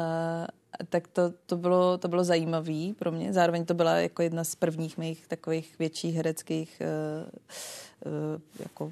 tak 0.88 1.08
to, 1.08 1.22
to, 1.46 1.56
bylo, 1.56 1.98
to 1.98 2.08
bylo 2.08 2.24
zajímavé 2.24 2.92
pro 2.98 3.12
mě. 3.12 3.32
Zároveň 3.32 3.64
to 3.64 3.74
byla 3.74 3.92
jako 3.96 4.22
jedna 4.22 4.44
z 4.44 4.54
prvních 4.54 4.98
mých 4.98 5.26
takových 5.26 5.78
větších 5.78 6.14
hereckých 6.14 6.82
uh, 6.82 8.12
uh, 8.12 8.40
jako 8.60 8.90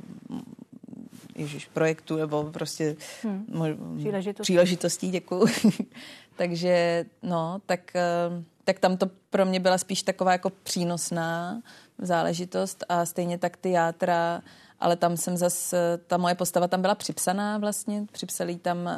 ježiš, 1.37 1.67
projektů 1.67 2.17
nebo 2.17 2.45
prostě 2.45 2.97
hmm. 3.23 3.47
Mo- 3.51 3.99
příležitostí. 3.99 4.43
příležitostí, 4.43 5.11
děkuju. 5.11 5.47
Takže 6.37 7.05
no, 7.23 7.61
tak, 7.67 7.93
uh, 8.29 8.43
tak 8.65 8.79
tam 8.79 8.97
to 8.97 9.11
pro 9.31 9.45
mě 9.45 9.61
byla 9.61 9.79
spíš 9.79 10.03
taková 10.03 10.33
jako 10.33 10.51
přínosná 10.51 11.63
záležitost 11.99 12.85
a 12.89 13.07
stejně 13.07 13.39
tak 13.39 13.57
ty 13.57 13.71
játra 13.71 14.43
ale 14.83 14.97
tam 14.97 15.17
jsem 15.17 15.37
zas, 15.37 15.75
ta 16.07 16.17
moje 16.17 16.35
postava 16.35 16.69
tam 16.69 16.83
byla 16.83 16.95
připsaná 16.95 17.59
vlastně, 17.59 18.07
připsali 18.13 18.57
tam 18.57 18.91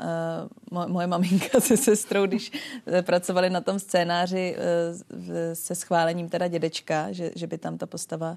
uh, 0.73 0.87
moje 0.89 1.07
maminka 1.07 1.61
se 1.61 1.77
sestrou, 1.77 2.27
když 2.27 2.51
uh, 2.51 3.03
pracovali 3.03 3.51
na 3.51 3.61
tom 3.61 3.79
scénáři 3.79 4.57
uh, 4.57 5.21
se 5.53 5.75
schválením 5.75 6.29
teda 6.29 6.49
dědečka, 6.49 7.13
že, 7.13 7.31
že 7.37 7.47
by 7.47 7.59
tam 7.59 7.79
ta 7.79 7.87
postava 7.87 8.31
uh, 8.31 8.37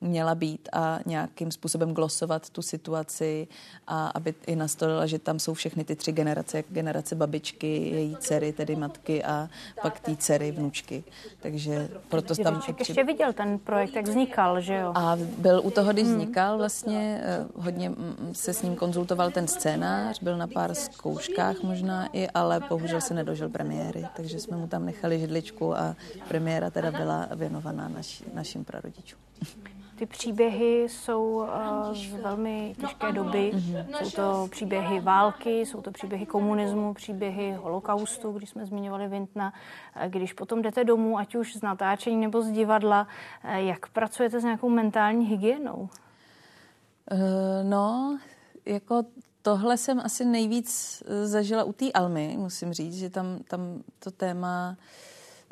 měla 0.00 0.34
být 0.34 0.68
a 0.72 1.00
nějakým 1.06 1.50
způsobem 1.50 1.94
glosovat 1.94 2.50
tu 2.50 2.62
situaci 2.62 3.48
a 3.86 4.06
aby 4.06 4.34
i 4.46 4.56
nastolila, 4.56 5.06
že 5.06 5.18
tam 5.18 5.38
jsou 5.38 5.54
všechny 5.54 5.84
ty 5.84 5.96
tři 5.96 6.12
generace, 6.12 6.56
jak 6.56 6.66
generace 6.68 7.14
babičky, 7.14 7.66
její 7.66 8.16
dcery, 8.16 8.52
tedy 8.52 8.76
matky 8.76 9.24
a 9.24 9.48
pak 9.82 10.00
ty 10.00 10.16
dcery, 10.16 10.52
vnučky. 10.52 11.04
Takže 11.40 11.88
proto 12.08 12.34
tam... 12.34 12.62
ještě 12.78 13.04
viděl 13.04 13.32
ten 13.32 13.58
projekt, 13.58 13.96
jak 13.96 14.08
vznikal, 14.08 14.60
že 14.60 14.74
jo? 14.74 14.92
A 14.94 15.16
byl 15.38 15.60
u 15.64 15.70
toho, 15.70 15.92
když 15.92 16.04
hmm. 16.04 16.14
vznikal 16.14 16.58
vlastně, 16.58 17.20
eh, 17.24 17.46
hodně 17.54 17.92
se 18.32 18.52
s 18.52 18.62
ním 18.62 18.76
konzultoval 18.76 19.30
ten 19.30 19.48
scénář, 19.48 20.22
byl 20.22 20.36
na 20.36 20.46
pár 20.46 20.74
zkouškách 20.74 21.62
možná 21.62 22.06
i, 22.12 22.28
ale 22.28 22.60
bohužel 22.68 23.00
se 23.00 23.14
nedožil 23.14 23.48
premiéry, 23.48 24.06
takže 24.16 24.40
jsme 24.40 24.56
mu 24.56 24.66
tam 24.66 24.86
nechali 24.86 25.20
židličku 25.20 25.76
a 25.76 25.96
premiéra 26.28 26.70
teda 26.70 26.90
byla 26.90 27.28
věnovaná 27.36 27.88
naši, 27.88 28.24
našim 28.34 28.64
prarodičům. 28.64 29.29
Ty 29.96 30.06
příběhy 30.06 30.88
jsou 30.88 31.24
uh, 31.24 31.94
z 31.94 32.14
velmi 32.14 32.74
těžké 32.80 33.12
doby. 33.12 33.52
Mm-hmm. 33.54 34.02
Jsou 34.02 34.10
to 34.10 34.48
příběhy 34.50 35.00
války, 35.00 35.66
jsou 35.66 35.80
to 35.80 35.90
příběhy 35.90 36.26
komunismu, 36.26 36.94
příběhy 36.94 37.52
holokaustu, 37.52 38.32
když 38.32 38.50
jsme 38.50 38.66
zmiňovali 38.66 39.08
Vintna. 39.08 39.52
Když 40.08 40.32
potom 40.32 40.62
jdete 40.62 40.84
domů, 40.84 41.18
ať 41.18 41.34
už 41.34 41.56
z 41.56 41.62
natáčení 41.62 42.16
nebo 42.16 42.42
z 42.42 42.50
divadla, 42.50 43.06
eh, 43.44 43.62
jak 43.62 43.88
pracujete 43.88 44.40
s 44.40 44.44
nějakou 44.44 44.68
mentální 44.68 45.26
hygienou? 45.26 45.88
No, 47.62 48.18
jako 48.66 49.02
tohle 49.42 49.76
jsem 49.76 50.00
asi 50.00 50.24
nejvíc 50.24 51.02
zažila 51.24 51.64
u 51.64 51.72
té 51.72 51.92
Almy, 51.92 52.36
musím 52.38 52.72
říct, 52.72 52.94
že 52.94 53.10
tam, 53.10 53.38
tam 53.48 53.82
to 53.98 54.10
téma 54.10 54.76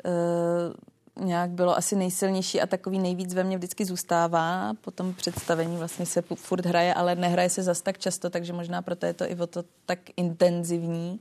uh, 0.05 0.73
nějak 1.19 1.49
bylo 1.49 1.77
asi 1.77 1.95
nejsilnější 1.95 2.61
a 2.61 2.67
takový 2.67 2.99
nejvíc 2.99 3.33
ve 3.33 3.43
mně 3.43 3.57
vždycky 3.57 3.85
zůstává. 3.85 4.73
Po 4.81 4.91
tom 4.91 5.13
představení 5.13 5.77
vlastně 5.77 6.05
se 6.05 6.21
furt 6.21 6.65
hraje, 6.65 6.93
ale 6.93 7.15
nehraje 7.15 7.49
se 7.49 7.63
zas 7.63 7.81
tak 7.81 7.97
často, 7.97 8.29
takže 8.29 8.53
možná 8.53 8.81
proto 8.81 9.05
je 9.05 9.13
to 9.13 9.31
i 9.31 9.35
o 9.35 9.47
to 9.47 9.63
tak 9.85 9.99
intenzivní, 10.17 11.19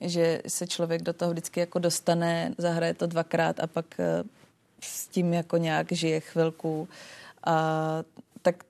že 0.00 0.42
se 0.48 0.66
člověk 0.66 1.02
do 1.02 1.12
toho 1.12 1.30
vždycky 1.30 1.60
jako 1.60 1.78
dostane, 1.78 2.54
zahraje 2.58 2.94
to 2.94 3.06
dvakrát 3.06 3.60
a 3.60 3.66
pak 3.66 3.86
eh, 3.98 4.24
s 4.80 5.08
tím 5.08 5.34
jako 5.34 5.56
nějak 5.56 5.92
žije 5.92 6.20
chvilku. 6.20 6.88
A 7.44 7.56
tak 8.42 8.64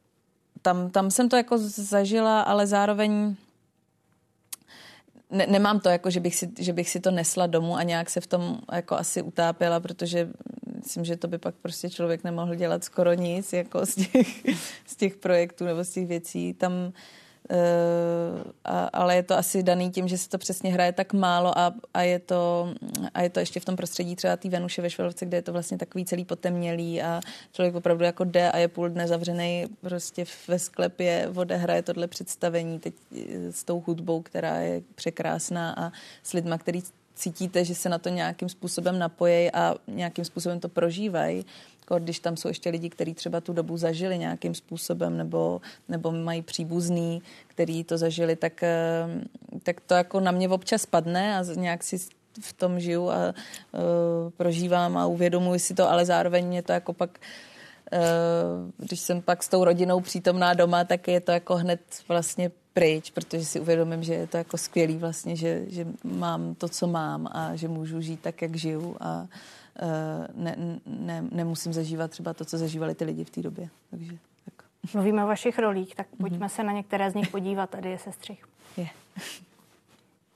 tam, 0.62 0.90
tam 0.90 1.10
jsem 1.10 1.28
to 1.28 1.36
jako 1.36 1.58
zažila, 1.58 2.40
ale 2.40 2.66
zároveň 2.66 3.36
ne, 5.30 5.46
nemám 5.46 5.80
to 5.80 5.88
jako, 5.88 6.10
že 6.10 6.20
bych, 6.20 6.36
si, 6.36 6.52
že 6.58 6.72
bych 6.72 6.90
si 6.90 7.00
to 7.00 7.10
nesla 7.10 7.46
domů 7.46 7.76
a 7.76 7.82
nějak 7.82 8.10
se 8.10 8.20
v 8.20 8.26
tom 8.26 8.58
jako 8.72 8.94
asi 8.94 9.22
utápěla, 9.22 9.80
protože 9.80 10.28
myslím, 10.76 11.04
že 11.04 11.16
to 11.16 11.28
by 11.28 11.38
pak 11.38 11.54
prostě 11.54 11.90
člověk 11.90 12.24
nemohl 12.24 12.54
dělat 12.54 12.84
skoro 12.84 13.14
nic 13.14 13.52
jako 13.52 13.86
z 13.86 13.94
těch, 13.94 14.28
z 14.86 14.96
těch 14.96 15.16
projektů 15.16 15.64
nebo 15.64 15.84
z 15.84 15.90
těch 15.90 16.06
věcí. 16.06 16.54
Tam 16.54 16.72
Uh, 16.72 16.92
a, 18.64 18.84
ale 18.92 19.16
je 19.16 19.22
to 19.22 19.38
asi 19.38 19.62
daný 19.62 19.90
tím, 19.90 20.08
že 20.08 20.18
se 20.18 20.28
to 20.28 20.38
přesně 20.38 20.72
hraje 20.72 20.92
tak 20.92 21.12
málo 21.12 21.58
a, 21.58 21.74
a, 21.94 22.02
je, 22.02 22.18
to, 22.18 22.74
a 23.14 23.22
je 23.22 23.30
to 23.30 23.40
ještě 23.40 23.60
v 23.60 23.64
tom 23.64 23.76
prostředí 23.76 24.16
třeba 24.16 24.36
té 24.36 24.48
Venuše 24.48 24.82
ve 24.82 24.90
Švelovce, 24.90 25.26
kde 25.26 25.36
je 25.36 25.42
to 25.42 25.52
vlastně 25.52 25.78
takový 25.78 26.04
celý 26.04 26.24
potemnělý 26.24 27.02
a 27.02 27.20
člověk 27.52 27.74
opravdu 27.74 28.04
jako 28.04 28.24
jde 28.24 28.50
a 28.50 28.58
je 28.58 28.68
půl 28.68 28.88
dne 28.88 29.08
zavřený 29.08 29.66
prostě 29.80 30.24
ve 30.48 30.58
sklepě, 30.58 31.30
odehraje 31.34 31.82
tohle 31.82 32.06
představení 32.06 32.78
teď 32.78 32.94
eh, 33.16 33.52
s 33.52 33.64
tou 33.64 33.82
hudbou, 33.86 34.22
která 34.22 34.56
je 34.56 34.82
překrásná 34.94 35.74
a 35.78 35.92
s 36.22 36.32
lidma, 36.32 36.58
který 36.58 36.82
cítíte, 37.14 37.64
že 37.64 37.74
se 37.74 37.88
na 37.88 37.98
to 37.98 38.08
nějakým 38.08 38.48
způsobem 38.48 38.98
napojejí 38.98 39.52
a 39.52 39.74
nějakým 39.88 40.24
způsobem 40.24 40.60
to 40.60 40.68
prožívají. 40.68 41.44
Když 41.98 42.18
tam 42.18 42.36
jsou 42.36 42.48
ještě 42.48 42.70
lidi, 42.70 42.90
kteří 42.90 43.14
třeba 43.14 43.40
tu 43.40 43.52
dobu 43.52 43.76
zažili 43.76 44.18
nějakým 44.18 44.54
způsobem 44.54 45.16
nebo, 45.16 45.60
nebo 45.88 46.12
mají 46.12 46.42
příbuzný, 46.42 47.22
který 47.46 47.84
to 47.84 47.98
zažili, 47.98 48.36
tak, 48.36 48.62
eh, 48.62 49.06
tak 49.62 49.80
to 49.80 49.94
jako 49.94 50.20
na 50.20 50.30
mě 50.30 50.48
občas 50.48 50.86
padne 50.86 51.38
a 51.38 51.44
nějak 51.54 51.82
si 51.82 51.98
v 52.40 52.52
tom 52.52 52.80
žiju 52.80 53.10
a 53.10 53.34
uh, 53.72 53.80
prožívám 54.36 54.96
a 54.96 55.06
uvědomuji 55.06 55.58
si 55.58 55.74
to, 55.74 55.90
ale 55.90 56.04
zároveň 56.04 56.46
mě 56.46 56.62
to 56.62 56.72
jako 56.72 56.92
pak 56.92 57.10
uh, 57.92 58.86
když 58.86 59.00
jsem 59.00 59.22
pak 59.22 59.42
s 59.42 59.48
tou 59.48 59.64
rodinou 59.64 60.00
přítomná 60.00 60.54
doma, 60.54 60.84
tak 60.84 61.08
je 61.08 61.20
to 61.20 61.32
jako 61.32 61.56
hned 61.56 61.80
vlastně 62.08 62.50
pryč, 62.72 63.10
protože 63.10 63.44
si 63.44 63.60
uvědomím, 63.60 64.02
že 64.02 64.14
je 64.14 64.26
to 64.26 64.36
jako 64.36 64.58
skvělý 64.58 64.96
vlastně, 64.96 65.36
že, 65.36 65.64
že 65.68 65.86
mám 66.04 66.54
to, 66.54 66.68
co 66.68 66.86
mám 66.86 67.28
a 67.32 67.56
že 67.56 67.68
můžu 67.68 68.00
žít 68.00 68.20
tak, 68.20 68.42
jak 68.42 68.56
žiju 68.56 68.96
a 69.00 69.26
ne, 70.34 70.56
ne, 70.86 71.24
nemusím 71.30 71.72
zažívat 71.72 72.10
třeba 72.10 72.34
to, 72.34 72.44
co 72.44 72.58
zažívali 72.58 72.94
ty 72.94 73.04
lidi 73.04 73.24
v 73.24 73.30
té 73.30 73.42
době. 73.42 73.68
Takže, 73.90 74.12
tak. 74.44 74.64
Mluvíme 74.94 75.24
o 75.24 75.26
vašich 75.26 75.58
rolích, 75.58 75.94
tak 75.94 76.06
pojďme 76.20 76.46
mm-hmm. 76.46 76.50
se 76.50 76.62
na 76.62 76.72
některé 76.72 77.10
z 77.10 77.14
nich 77.14 77.28
podívat. 77.28 77.70
Tady 77.70 77.90
je 77.90 77.98
sestřih. 77.98 78.44
Je. 78.76 78.88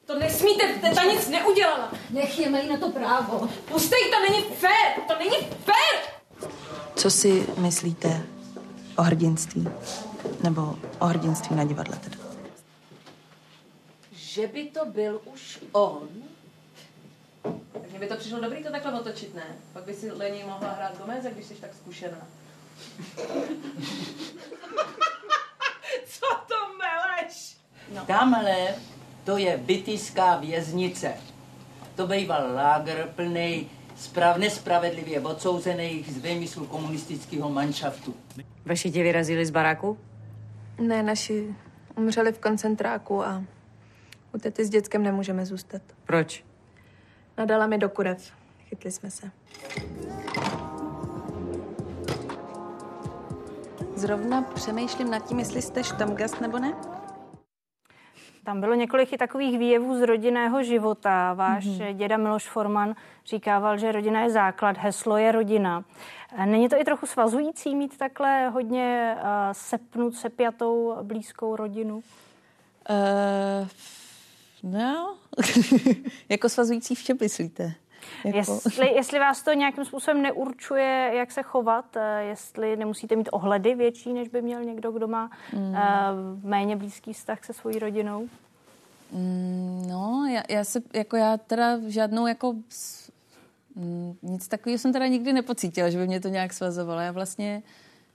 To 0.07 0.19
nesmíte, 0.19 0.75
teta 0.81 1.05
nic 1.05 1.29
neudělala. 1.29 1.93
Nech 2.11 2.39
je, 2.39 2.51
mají 2.51 2.69
na 2.69 2.77
to 2.77 2.91
právo. 2.91 3.49
Pustej, 3.69 4.11
to 4.11 4.31
není 4.31 4.55
fér, 4.55 5.03
to 5.09 5.19
není 5.19 5.37
fér! 5.65 6.11
Co 6.97 7.11
si 7.11 7.47
myslíte 7.59 8.23
o 8.97 9.03
hrdinství? 9.03 9.69
Nebo 10.43 10.79
o 10.99 11.07
hrdinství 11.07 11.57
na 11.57 11.65
divadle 11.65 11.97
teda? 11.97 12.17
Že 14.13 14.47
by 14.47 14.65
to 14.65 14.87
byl 14.87 15.21
už 15.35 15.59
on? 15.73 16.09
Tak 17.73 17.99
by 17.99 18.07
to 18.07 18.17
přišlo 18.17 18.41
dobrý 18.41 18.63
to 18.63 18.71
takhle 18.71 19.01
otočit, 19.01 19.35
ne? 19.35 19.47
Pak 19.73 19.85
by 19.85 19.95
si 19.95 20.13
Lení 20.13 20.45
mohla 20.45 20.73
hrát 20.73 20.99
Gomez, 20.99 21.25
když 21.25 21.47
jsi 21.47 21.55
tak 21.55 21.75
zkušená. 21.75 22.19
Co 26.07 26.27
to 26.49 26.55
meleš? 26.79 27.57
No. 27.95 28.05
Tamhle 28.07 28.75
to 29.25 29.37
je 29.37 29.57
bytýská 29.57 30.37
věznice. 30.37 31.15
To 31.95 32.07
býval 32.07 32.55
lágr 32.55 33.09
plný 33.17 33.71
sprav, 33.97 34.37
nespravedlivě 34.37 35.21
odsouzených 35.21 36.13
z 36.13 36.19
vymyslu 36.19 36.67
komunistického 36.67 37.51
manšaftu. 37.51 38.15
Vaši 38.65 38.91
tě 38.91 39.03
vyrazili 39.03 39.47
z 39.47 39.51
baráku? 39.51 39.99
Ne, 40.79 41.03
naši 41.03 41.55
umřeli 41.97 42.33
v 42.33 42.39
koncentráku 42.39 43.25
a 43.25 43.45
u 44.35 44.39
tety 44.39 44.65
s 44.65 44.71
dětskem 44.71 45.03
nemůžeme 45.03 45.47
zůstat. 45.47 45.83
Proč? 46.05 46.45
Nadala 47.39 47.67
mi 47.67 47.79
do 47.79 47.89
kurev. 47.89 48.33
Chytli 48.69 48.91
jsme 48.91 49.11
se. 49.11 49.31
Zrovna 53.95 54.43
přemýšlím 54.43 55.11
nad 55.11 55.29
tím, 55.29 55.39
jestli 55.39 55.63
jste 55.63 55.85
štamgast 55.85 56.41
nebo 56.41 56.59
ne. 56.59 56.75
Tam 58.45 58.61
bylo 58.61 58.75
několik 58.75 59.13
i 59.13 59.19
takových 59.19 59.59
výjevů 59.59 59.99
z 59.99 60.03
rodinného 60.03 60.63
života. 60.63 61.35
Váš 61.35 61.67
mm-hmm. 61.67 61.95
děda 61.95 62.17
Miloš 62.17 62.49
Forman 62.49 62.95
říkával, 63.27 63.79
že 63.79 63.93
rodina 63.93 64.21
je 64.21 64.31
základ, 64.31 64.79
heslo 64.79 65.17
je 65.17 65.33
rodina. 65.33 65.85
Není 66.45 66.69
to 66.69 66.81
i 66.81 66.85
trochu 66.85 67.07
svazující 67.07 67.75
mít 67.75 67.99
takhle 67.99 68.49
hodně 68.49 69.17
uh, 69.17 69.23
sepnut, 69.53 70.15
sepjatou 70.15 70.97
blízkou 71.03 71.57
rodinu? 71.57 71.97
Uh, 71.97 72.03
no, 74.63 75.17
jako 76.29 76.49
svazující 76.49 76.95
v 76.95 77.03
čem 77.03 77.17
myslíte? 77.21 77.75
Jako... 78.25 78.37
Jestli, 78.37 78.95
jestli 78.95 79.19
vás 79.19 79.43
to 79.43 79.53
nějakým 79.53 79.85
způsobem 79.85 80.23
neurčuje, 80.23 81.11
jak 81.15 81.33
se 81.33 81.43
chovat, 81.43 81.97
eh, 81.97 82.23
jestli 82.23 82.77
nemusíte 82.77 83.17
mít 83.17 83.29
ohledy 83.33 83.75
větší, 83.75 84.13
než 84.13 84.29
by 84.29 84.43
měl 84.43 84.65
někdo, 84.65 84.91
kdo 84.91 85.09
má 85.09 85.31
mm. 85.53 85.71
uh, 85.71 85.77
méně 86.43 86.77
blízký 86.77 87.13
vztah 87.13 87.45
se 87.45 87.53
svojí 87.53 87.79
rodinou? 87.79 88.29
Mm, 89.13 89.87
no, 89.89 90.27
já, 90.35 90.43
já 90.49 90.65
se, 90.65 90.83
jako 90.95 91.17
já 91.17 91.37
teda 91.37 91.79
žádnou 91.87 92.27
jako 92.27 92.53
mm, 93.75 94.17
nic 94.23 94.49
takového 94.49 94.79
jsem 94.79 94.93
teda 94.93 95.07
nikdy 95.07 95.33
nepocítila, 95.33 95.91
že 95.91 95.99
by 95.99 96.07
mě 96.07 96.21
to 96.21 96.29
nějak 96.29 96.53
svazovalo. 96.53 97.01
Já 97.01 97.13
vlastně 97.13 97.63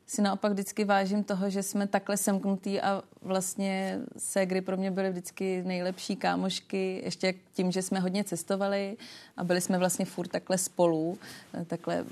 si 0.07 0.21
naopak 0.21 0.51
vždycky 0.51 0.85
vážím 0.85 1.23
toho, 1.23 1.49
že 1.49 1.63
jsme 1.63 1.87
takhle 1.87 2.17
semknutý 2.17 2.81
a 2.81 3.03
vlastně 3.21 3.99
ségry 4.17 4.61
pro 4.61 4.77
mě 4.77 4.91
byly 4.91 5.09
vždycky 5.09 5.63
nejlepší 5.65 6.15
kámošky, 6.15 7.01
ještě 7.05 7.33
tím, 7.53 7.71
že 7.71 7.81
jsme 7.81 7.99
hodně 7.99 8.23
cestovali 8.23 8.97
a 9.37 9.43
byli 9.43 9.61
jsme 9.61 9.77
vlastně 9.77 10.05
furt 10.05 10.27
takhle 10.27 10.57
spolu, 10.57 11.17
takhle 11.67 12.05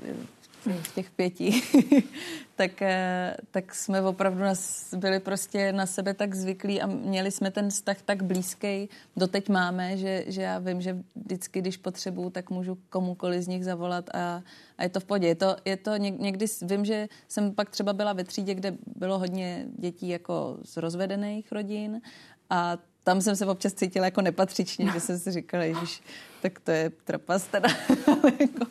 v 0.72 0.96
těch 0.96 1.12
pěti, 1.12 1.62
tak, 2.56 2.82
eh, 2.82 3.38
tak 3.52 3.76
jsme 3.76 4.02
opravdu 4.02 4.40
nás 4.40 4.94
byli 4.94 5.20
prostě 5.20 5.74
na 5.74 5.86
sebe 5.86 6.14
tak 6.14 6.36
zvyklí 6.36 6.82
a 6.82 6.88
měli 6.88 7.32
jsme 7.32 7.52
ten 7.52 7.70
vztah 7.70 8.02
tak 8.02 8.24
blízký, 8.24 8.90
doteď 9.18 9.50
máme, 9.50 9.98
že, 9.98 10.24
že 10.28 10.42
já 10.42 10.60
vím, 10.60 10.82
že 10.82 10.98
vždycky, 11.16 11.62
když 11.62 11.78
potřebuju, 11.78 12.30
tak 12.30 12.50
můžu 12.50 12.78
komukoli 12.90 13.42
z 13.42 13.48
nich 13.48 13.66
zavolat 13.66 14.10
a, 14.16 14.44
a 14.78 14.84
je 14.84 14.90
to 14.90 15.00
v 15.00 15.06
podě. 15.06 15.28
Je 15.28 15.36
to, 15.36 15.56
je 15.66 15.78
to 15.78 15.98
někdy, 15.98 16.46
vím, 16.62 16.86
že 16.86 17.08
jsem 17.28 17.56
pak 17.56 17.70
třeba 17.70 17.94
byla 17.94 18.14
ve 18.14 18.24
třídě, 18.24 18.54
kde 18.54 18.78
bylo 18.96 19.20
hodně 19.20 19.66
dětí 19.78 20.10
jako 20.10 20.58
z 20.64 20.78
rozvedených 20.78 21.52
rodin 21.52 22.02
a 22.50 22.78
tam 23.04 23.22
jsem 23.22 23.36
se 23.36 23.46
občas 23.46 23.74
cítila 23.74 24.06
jako 24.06 24.22
nepatřičně, 24.22 24.92
že 24.94 25.00
jsem 25.00 25.20
si 25.20 25.32
říkala, 25.32 25.66
že 25.66 26.02
tak 26.42 26.60
to 26.60 26.72
je 26.72 26.92
trapas 27.04 27.44
teda, 27.44 27.70
jako, 28.40 28.66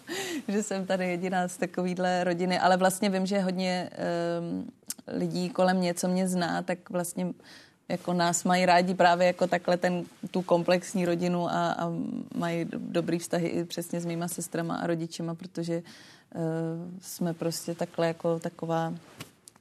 že 0.49 0.63
jsem 0.63 0.87
tady 0.87 1.09
jediná 1.09 1.49
z 1.49 1.57
takovýhle 1.57 2.25
rodiny, 2.25 2.59
ale 2.59 2.77
vlastně 2.77 3.11
vím, 3.11 3.27
že 3.27 3.41
hodně 3.41 3.91
um, 4.41 4.71
lidí 5.07 5.51
kolem 5.51 5.77
mě, 5.77 5.95
co 5.95 6.09
mě 6.09 6.29
zná, 6.29 6.63
tak 6.63 6.91
vlastně 6.91 7.33
jako 7.89 8.13
nás 8.13 8.45
mají 8.45 8.67
rádi 8.67 8.95
právě 8.95 9.27
jako 9.27 9.47
takhle 9.47 9.77
ten, 9.77 10.05
tu 10.31 10.43
komplexní 10.43 11.07
rodinu 11.07 11.49
a, 11.49 11.73
a 11.73 11.93
mají 12.35 12.67
dobrý 12.73 13.19
vztahy 13.19 13.49
i 13.49 13.65
přesně 13.65 14.01
s 14.01 14.07
mýma 14.07 14.29
sestrama 14.29 14.77
a 14.77 14.87
rodičima, 14.87 15.35
protože 15.35 15.83
uh, 16.35 16.43
jsme 17.01 17.35
prostě 17.35 17.75
takhle 17.75 18.07
jako 18.07 18.39
taková 18.39 18.95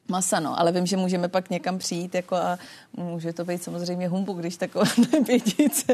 masa, 0.09 0.39
no. 0.39 0.59
Ale 0.59 0.71
vím, 0.71 0.85
že 0.85 0.97
můžeme 0.97 1.27
pak 1.27 1.49
někam 1.49 1.77
přijít 1.77 2.15
jako 2.15 2.35
a 2.35 2.57
může 2.97 3.33
to 3.33 3.45
být 3.45 3.63
samozřejmě 3.63 4.07
humbu, 4.07 4.33
když 4.33 4.57
taková 4.57 4.85
pětice 5.25 5.93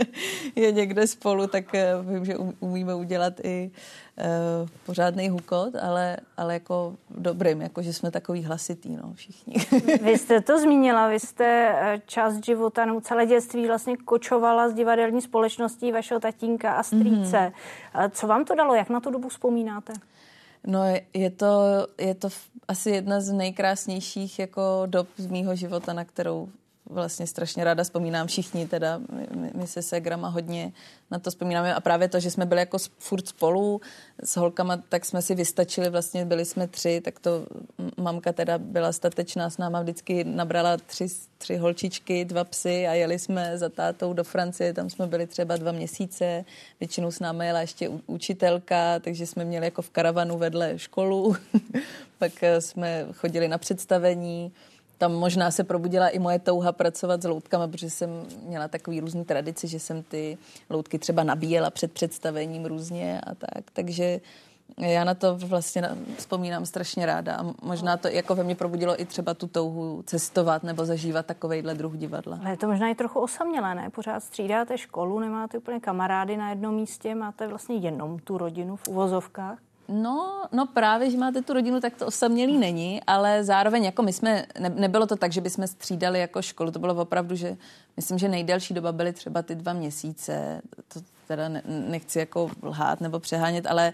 je 0.55 0.71
někde 0.71 1.07
spolu, 1.07 1.47
tak 1.47 1.75
eh, 1.75 1.93
vím, 2.01 2.25
že 2.25 2.37
umíme 2.59 2.95
udělat 2.95 3.33
i 3.43 3.71
uh, 4.17 4.23
pořádný 4.85 5.29
hukot, 5.29 5.75
ale, 5.75 6.17
ale 6.37 6.53
jako 6.53 6.95
dobrým, 7.09 7.61
jako 7.61 7.81
že 7.81 7.93
jsme 7.93 8.11
takový 8.11 8.43
hlasitý, 8.43 8.95
no, 8.95 9.13
všichni. 9.13 9.55
Vy 10.01 10.17
jste 10.17 10.41
to 10.41 10.59
zmínila, 10.59 11.07
vy 11.07 11.19
jste 11.19 11.45
eh, 11.45 12.01
část 12.05 12.45
života 12.45 12.85
nebo 12.85 13.01
celé 13.01 13.25
dětství 13.25 13.67
vlastně 13.67 13.97
kočovala 13.97 14.69
z 14.69 14.73
divadelní 14.73 15.21
společností 15.21 15.91
vašeho 15.91 16.19
tatínka 16.19 16.71
a 16.71 16.83
strýce. 16.83 17.37
Mm-hmm. 17.37 18.09
Co 18.09 18.27
vám 18.27 18.45
to 18.45 18.55
dalo? 18.55 18.75
Jak 18.75 18.89
na 18.89 18.99
tu 18.99 19.11
dobu 19.11 19.29
vzpomínáte? 19.29 19.93
No 20.67 20.79
je 21.13 21.29
to, 21.29 21.87
je 21.97 22.15
to 22.15 22.29
asi 22.67 22.89
jedna 22.89 23.21
z 23.21 23.31
nejkrásnějších 23.31 24.39
jako 24.39 24.83
dob 24.85 25.07
z 25.17 25.27
mýho 25.27 25.55
života, 25.55 25.93
na 25.93 26.05
kterou 26.05 26.49
vlastně 26.89 27.27
strašně 27.27 27.63
ráda 27.63 27.83
vzpomínám 27.83 28.27
všichni, 28.27 28.67
teda 28.67 29.01
my, 29.35 29.51
my 29.55 29.67
se 29.67 29.81
Segrama 29.81 30.27
hodně 30.27 30.71
na 31.11 31.19
to 31.19 31.29
vzpomínáme. 31.29 31.75
A 31.75 31.79
právě 31.79 32.07
to, 32.07 32.19
že 32.19 32.31
jsme 32.31 32.45
byli 32.45 32.61
jako 32.61 32.77
furt 32.97 33.27
spolu 33.27 33.81
s 34.23 34.37
holkama, 34.37 34.77
tak 34.89 35.05
jsme 35.05 35.21
si 35.21 35.35
vystačili, 35.35 35.89
vlastně 35.89 36.25
byli 36.25 36.45
jsme 36.45 36.67
tři, 36.67 37.01
tak 37.01 37.19
to 37.19 37.47
mamka 37.97 38.33
teda 38.33 38.57
byla 38.57 38.91
statečná 38.91 39.49
s 39.49 39.57
náma, 39.57 39.81
vždycky 39.81 40.23
nabrala 40.23 40.77
tři, 40.77 41.07
tři 41.37 41.55
holčičky, 41.57 42.25
dva 42.25 42.43
psy 42.43 42.87
a 42.87 42.93
jeli 42.93 43.19
jsme 43.19 43.57
za 43.57 43.69
tátou 43.69 44.13
do 44.13 44.23
Francie, 44.23 44.73
tam 44.73 44.89
jsme 44.89 45.07
byli 45.07 45.27
třeba 45.27 45.57
dva 45.57 45.71
měsíce, 45.71 46.45
většinou 46.79 47.11
s 47.11 47.19
námi 47.19 47.45
jela 47.45 47.61
ještě 47.61 47.89
učitelka, 48.07 48.99
takže 48.99 49.25
jsme 49.25 49.45
měli 49.45 49.65
jako 49.65 49.81
v 49.81 49.89
karavanu 49.89 50.37
vedle 50.37 50.79
školu, 50.79 51.35
pak 52.17 52.31
jsme 52.59 53.07
chodili 53.13 53.47
na 53.47 53.57
představení, 53.57 54.51
tam 54.97 55.13
možná 55.13 55.51
se 55.51 55.63
probudila 55.63 56.09
i 56.09 56.19
moje 56.19 56.39
touha 56.39 56.71
pracovat 56.71 57.21
s 57.21 57.25
loutkami, 57.25 57.71
protože 57.71 57.89
jsem 57.89 58.09
měla 58.43 58.67
takový 58.67 58.99
různý 58.99 59.25
tradici, 59.25 59.67
že 59.67 59.79
jsem 59.79 60.03
ty 60.03 60.37
loutky 60.69 60.99
třeba 60.99 61.23
nabíjela 61.23 61.69
před 61.69 61.91
představením 61.91 62.65
různě 62.65 63.21
a 63.21 63.35
tak. 63.35 63.71
Takže 63.73 64.19
já 64.77 65.03
na 65.03 65.13
to 65.13 65.37
vlastně 65.37 65.89
vzpomínám 66.17 66.65
strašně 66.65 67.05
ráda 67.05 67.35
a 67.35 67.45
možná 67.61 67.97
to 67.97 68.07
jako 68.07 68.35
ve 68.35 68.43
mně 68.43 68.55
probudilo 68.55 69.01
i 69.01 69.05
třeba 69.05 69.33
tu 69.33 69.47
touhu 69.47 70.03
cestovat 70.05 70.63
nebo 70.63 70.85
zažívat 70.85 71.25
takovejhle 71.25 71.73
druh 71.73 71.97
divadla. 71.97 72.39
Ale 72.41 72.49
je 72.49 72.57
to 72.57 72.67
možná 72.67 72.89
i 72.89 72.95
trochu 72.95 73.19
osamělé, 73.19 73.75
ne? 73.75 73.89
Pořád 73.89 74.23
střídáte 74.23 74.77
školu, 74.77 75.19
nemáte 75.19 75.57
úplně 75.57 75.79
kamarády 75.79 76.37
na 76.37 76.49
jednom 76.49 76.75
místě, 76.75 77.15
máte 77.15 77.47
vlastně 77.47 77.75
jenom 77.75 78.19
tu 78.19 78.37
rodinu 78.37 78.75
v 78.75 78.87
uvozovkách. 78.87 79.57
No, 79.89 80.43
no 80.51 80.65
právě, 80.65 81.11
že 81.11 81.17
máte 81.17 81.41
tu 81.41 81.53
rodinu, 81.53 81.81
tak 81.81 81.95
to 81.95 82.05
osamělý 82.05 82.57
není, 82.57 83.01
ale 83.07 83.43
zároveň 83.43 83.83
jako 83.83 84.03
my 84.03 84.13
jsme, 84.13 84.45
ne, 84.59 84.69
nebylo 84.69 85.07
to 85.07 85.15
tak, 85.15 85.31
že 85.31 85.41
bychom 85.41 85.67
střídali 85.67 86.19
jako 86.19 86.41
školu, 86.41 86.71
to 86.71 86.79
bylo 86.79 86.95
opravdu, 86.95 87.35
že 87.35 87.57
myslím, 87.97 88.17
že 88.17 88.29
nejdelší 88.29 88.73
doba 88.73 88.91
byly 88.91 89.13
třeba 89.13 89.41
ty 89.41 89.55
dva 89.55 89.73
měsíce, 89.73 90.61
to 90.93 90.99
teda 91.27 91.49
ne, 91.49 91.61
nechci 91.65 92.19
jako 92.19 92.51
lhát 92.63 93.01
nebo 93.01 93.19
přehánět, 93.19 93.67
ale 93.67 93.93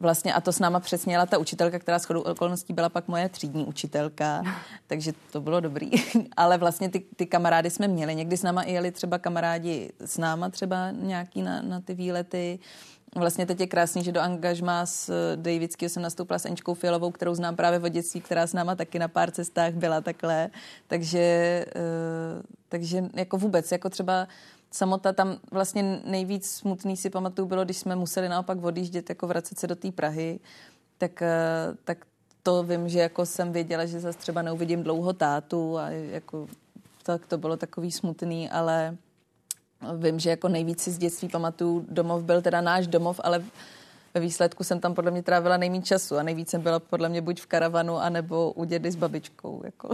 vlastně 0.00 0.34
a 0.34 0.40
to 0.40 0.52
s 0.52 0.58
náma 0.58 0.80
přesněla 0.80 1.26
ta 1.26 1.38
učitelka, 1.38 1.78
která 1.78 1.98
s 1.98 2.04
chodou 2.04 2.20
okolností 2.20 2.72
byla 2.72 2.88
pak 2.88 3.08
moje 3.08 3.28
třídní 3.28 3.64
učitelka, 3.64 4.42
takže 4.86 5.12
to 5.32 5.40
bylo 5.40 5.60
dobrý. 5.60 5.90
Ale 6.36 6.58
vlastně 6.58 6.88
ty, 6.88 7.04
ty 7.16 7.26
kamarády 7.26 7.70
jsme 7.70 7.88
měli. 7.88 8.14
Někdy 8.14 8.36
s 8.36 8.42
náma 8.42 8.62
i 8.62 8.72
jeli 8.72 8.90
třeba 8.90 9.18
kamarádi 9.18 9.92
s 10.04 10.18
náma 10.18 10.48
třeba 10.48 10.90
nějaký 10.90 11.42
na, 11.42 11.62
na 11.62 11.80
ty 11.80 11.94
výlety. 11.94 12.58
Vlastně 13.14 13.46
teď 13.46 13.60
je 13.60 13.66
krásný, 13.66 14.04
že 14.04 14.12
do 14.12 14.20
angažmá 14.20 14.86
s 14.86 15.08
eh, 15.08 15.36
Davidského 15.36 15.90
jsem 15.90 16.02
nastoupila 16.02 16.38
s 16.38 16.44
Enčkou 16.44 16.74
Fialovou, 16.74 17.10
kterou 17.10 17.34
znám 17.34 17.56
právě 17.56 17.78
v 17.78 17.88
dětství, 17.90 18.20
která 18.20 18.46
s 18.46 18.52
náma 18.52 18.74
taky 18.74 18.98
na 18.98 19.08
pár 19.08 19.30
cestách 19.30 19.72
byla 19.74 20.00
takhle. 20.00 20.50
Takže, 20.86 21.18
eh, 21.76 22.42
takže 22.68 23.04
jako 23.14 23.38
vůbec, 23.38 23.72
jako 23.72 23.90
třeba 23.90 24.28
samota 24.70 25.12
tam 25.12 25.38
vlastně 25.50 26.00
nejvíc 26.04 26.50
smutný 26.50 26.96
si 26.96 27.10
pamatuju 27.10 27.48
bylo, 27.48 27.64
když 27.64 27.76
jsme 27.76 27.96
museli 27.96 28.28
naopak 28.28 28.64
odjíždět, 28.64 29.08
jako 29.08 29.26
vracet 29.26 29.58
se 29.58 29.66
do 29.66 29.76
té 29.76 29.92
Prahy, 29.92 30.40
tak, 30.98 31.22
eh, 31.22 31.28
tak 31.84 31.98
to 32.42 32.62
vím, 32.62 32.88
že 32.88 32.98
jako 32.98 33.26
jsem 33.26 33.52
věděla, 33.52 33.86
že 33.86 34.00
zase 34.00 34.18
třeba 34.18 34.42
neuvidím 34.42 34.82
dlouho 34.82 35.12
tátu 35.12 35.78
a 35.78 35.90
jako 35.90 36.46
tak 37.02 37.26
to 37.26 37.38
bylo 37.38 37.56
takový 37.56 37.92
smutný, 37.92 38.50
ale 38.50 38.96
vím, 39.98 40.20
že 40.20 40.30
jako 40.30 40.48
nejvíc 40.48 40.80
si 40.80 40.90
z 40.90 40.98
dětství 40.98 41.28
pamatuju, 41.28 41.86
domov 41.88 42.22
byl 42.22 42.42
teda 42.42 42.60
náš 42.60 42.86
domov, 42.86 43.20
ale 43.24 43.44
ve 44.14 44.20
výsledku 44.20 44.64
jsem 44.64 44.80
tam 44.80 44.94
podle 44.94 45.10
mě 45.10 45.22
trávila 45.22 45.56
nejméně 45.56 45.82
času 45.82 46.16
a 46.16 46.22
nejvíc 46.22 46.50
jsem 46.50 46.60
byla 46.60 46.80
podle 46.80 47.08
mě 47.08 47.22
buď 47.22 47.40
v 47.40 47.46
karavanu, 47.46 47.96
anebo 47.96 48.52
u 48.52 48.64
dědy 48.64 48.90
s 48.90 48.96
babičkou. 48.96 49.62
Jako. 49.64 49.88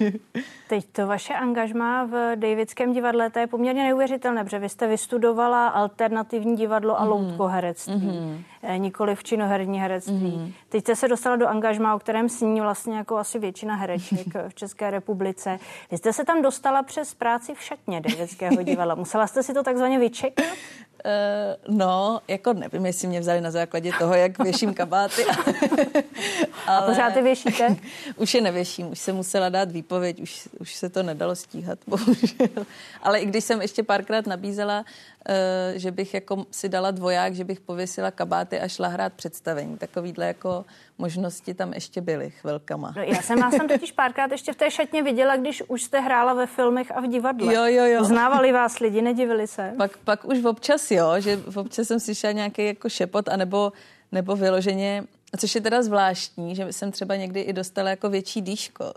Teď 0.68 0.86
to 0.92 1.06
vaše 1.06 1.34
angažmá 1.34 2.04
v 2.04 2.36
Davidském 2.36 2.92
divadle, 2.92 3.30
to 3.30 3.38
je 3.38 3.46
poměrně 3.46 3.84
neuvěřitelné, 3.84 4.44
protože 4.44 4.58
vy 4.58 4.68
jste 4.68 4.86
vystudovala 4.86 5.68
alternativní 5.68 6.56
divadlo 6.56 7.00
a 7.00 7.04
mm. 7.04 7.10
loutkoherectví, 7.10 7.94
mm. 7.94 8.44
nikoli 8.76 9.14
v 9.14 9.24
činoherní 9.24 9.80
herectví. 9.80 10.36
Mm. 10.36 10.52
Teď 10.68 10.82
jste 10.82 10.96
se 10.96 11.08
dostala 11.08 11.36
do 11.36 11.46
angažmá, 11.46 11.94
o 11.94 11.98
kterém 11.98 12.28
sní 12.28 12.60
vlastně 12.60 12.96
jako 12.96 13.16
asi 13.16 13.38
většina 13.38 13.74
hereček 13.74 14.26
v 14.48 14.54
České 14.54 14.90
republice. 14.90 15.58
Vy 15.90 15.98
jste 15.98 16.12
se 16.12 16.24
tam 16.24 16.42
dostala 16.42 16.82
přes 16.82 17.14
práci 17.14 17.54
v 17.54 17.62
šatně 17.62 18.00
Davidského 18.00 18.62
divadla. 18.62 18.94
Musela 18.94 19.26
jste 19.26 19.42
si 19.42 19.54
to 19.54 19.62
takzvaně 19.62 19.98
vyčekat? 19.98 20.46
Uh, 21.04 21.76
no, 21.76 22.20
jako 22.28 22.52
nevím, 22.52 22.86
jestli 22.86 23.08
mě 23.08 23.20
vzali 23.20 23.40
na 23.40 23.50
základě 23.50 23.92
toho, 23.98 24.14
jak 24.14 24.38
věším 24.38 24.74
kabáty. 24.74 25.24
ale... 26.66 26.78
A 26.78 26.82
pořád 26.82 27.14
ty 27.14 27.22
věšíte? 27.22 27.76
už 28.16 28.34
je 28.34 28.40
nevěším, 28.40 28.90
už 28.90 28.98
jsem 28.98 29.16
musela 29.16 29.48
dát 29.48 29.70
výpověď, 29.70 30.20
už, 30.20 30.48
už 30.60 30.74
se 30.74 30.88
to 30.88 31.02
nedalo 31.02 31.36
stíhat, 31.36 31.78
bohužel. 31.86 32.66
Ale 33.02 33.20
i 33.20 33.26
když 33.26 33.44
jsem 33.44 33.62
ještě 33.62 33.82
párkrát 33.82 34.26
nabízela, 34.26 34.84
uh, 35.28 35.78
že 35.78 35.90
bych 35.90 36.14
jako 36.14 36.46
si 36.50 36.68
dala 36.68 36.90
dvoják, 36.90 37.34
že 37.34 37.44
bych 37.44 37.60
pověsila 37.60 38.10
kabáty 38.10 38.60
a 38.60 38.68
šla 38.68 38.88
hrát 38.88 39.12
představení. 39.12 39.78
Takovýhle 39.78 40.26
jako 40.26 40.64
možnosti 40.98 41.54
tam 41.54 41.72
ještě 41.72 42.00
byly 42.00 42.30
chvilkama. 42.30 42.92
No, 42.96 43.02
já 43.02 43.22
jsem 43.22 43.40
vás 43.40 43.56
tam 43.56 43.68
totiž 43.68 43.92
párkrát 43.92 44.30
ještě 44.32 44.52
v 44.52 44.56
té 44.56 44.70
šatně 44.70 45.02
viděla, 45.02 45.36
když 45.36 45.62
už 45.68 45.82
jste 45.82 46.00
hrála 46.00 46.34
ve 46.34 46.46
filmech 46.46 46.96
a 46.96 47.00
v 47.00 47.06
divadle. 47.06 47.54
Jo, 47.54 47.64
jo, 47.64 47.84
jo. 47.84 48.00
Uznávali 48.00 48.52
vás 48.52 48.78
lidi, 48.78 49.02
nedivili 49.02 49.46
se? 49.46 49.74
Pak, 49.76 49.96
pak 49.96 50.24
už 50.24 50.44
občas 50.44 50.90
jo, 50.90 50.95
že 51.18 51.40
občas 51.54 51.86
jsem 51.86 52.00
slyšela 52.00 52.32
nějaký 52.32 52.66
jako 52.66 52.88
šepot, 52.88 53.28
anebo 53.28 53.72
nebo 54.12 54.36
vyloženě, 54.36 55.04
což 55.38 55.54
je 55.54 55.60
teda 55.60 55.82
zvláštní, 55.82 56.56
že 56.56 56.72
jsem 56.72 56.92
třeba 56.92 57.16
někdy 57.16 57.40
i 57.40 57.52
dostala 57.52 57.90
jako 57.90 58.10
větší 58.10 58.42
dýško. 58.42 58.92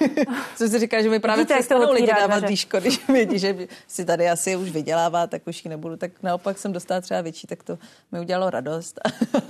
Co 0.56 0.68
si 0.68 0.78
říká, 0.78 1.02
že 1.02 1.10
mi 1.10 1.20
právě 1.20 1.44
Vidíte, 1.44 1.54
přestanou 1.54 1.92
lidi 1.92 2.06
dávat 2.06 2.26
dveře. 2.26 2.46
dýško, 2.46 2.80
když 2.80 3.00
vědí, 3.08 3.38
že 3.38 3.56
si 3.86 4.04
tady 4.04 4.30
asi 4.30 4.56
už 4.56 4.70
vydělává, 4.70 5.26
tak 5.26 5.42
už 5.46 5.64
ji 5.64 5.68
nebudu. 5.68 5.96
Tak 5.96 6.22
naopak 6.22 6.58
jsem 6.58 6.72
dostala 6.72 7.00
třeba 7.00 7.20
větší, 7.20 7.46
tak 7.46 7.62
to 7.62 7.78
mi 8.12 8.20
udělalo 8.20 8.50
radost. 8.50 9.00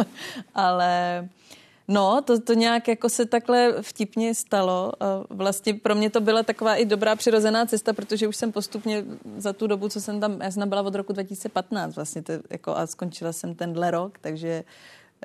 Ale 0.54 1.28
No, 1.88 2.22
to, 2.22 2.40
to 2.40 2.54
nějak 2.54 2.88
jako 2.88 3.08
se 3.08 3.26
takhle 3.26 3.82
vtipně 3.82 4.34
stalo. 4.34 4.92
A 5.00 5.24
vlastně 5.30 5.74
pro 5.74 5.94
mě 5.94 6.10
to 6.10 6.20
byla 6.20 6.42
taková 6.42 6.76
i 6.76 6.84
dobrá 6.84 7.16
přirozená 7.16 7.66
cesta, 7.66 7.92
protože 7.92 8.28
už 8.28 8.36
jsem 8.36 8.52
postupně 8.52 9.04
za 9.36 9.52
tu 9.52 9.66
dobu, 9.66 9.88
co 9.88 10.00
jsem 10.00 10.20
tam, 10.20 10.40
já 10.40 10.50
jsem 10.50 10.68
byla 10.68 10.82
od 10.82 10.94
roku 10.94 11.12
2015 11.12 11.96
vlastně 11.96 12.22
to, 12.22 12.32
jako, 12.50 12.76
a 12.76 12.86
skončila 12.86 13.32
jsem 13.32 13.54
tenhle 13.54 13.90
rok, 13.90 14.18
takže 14.18 14.64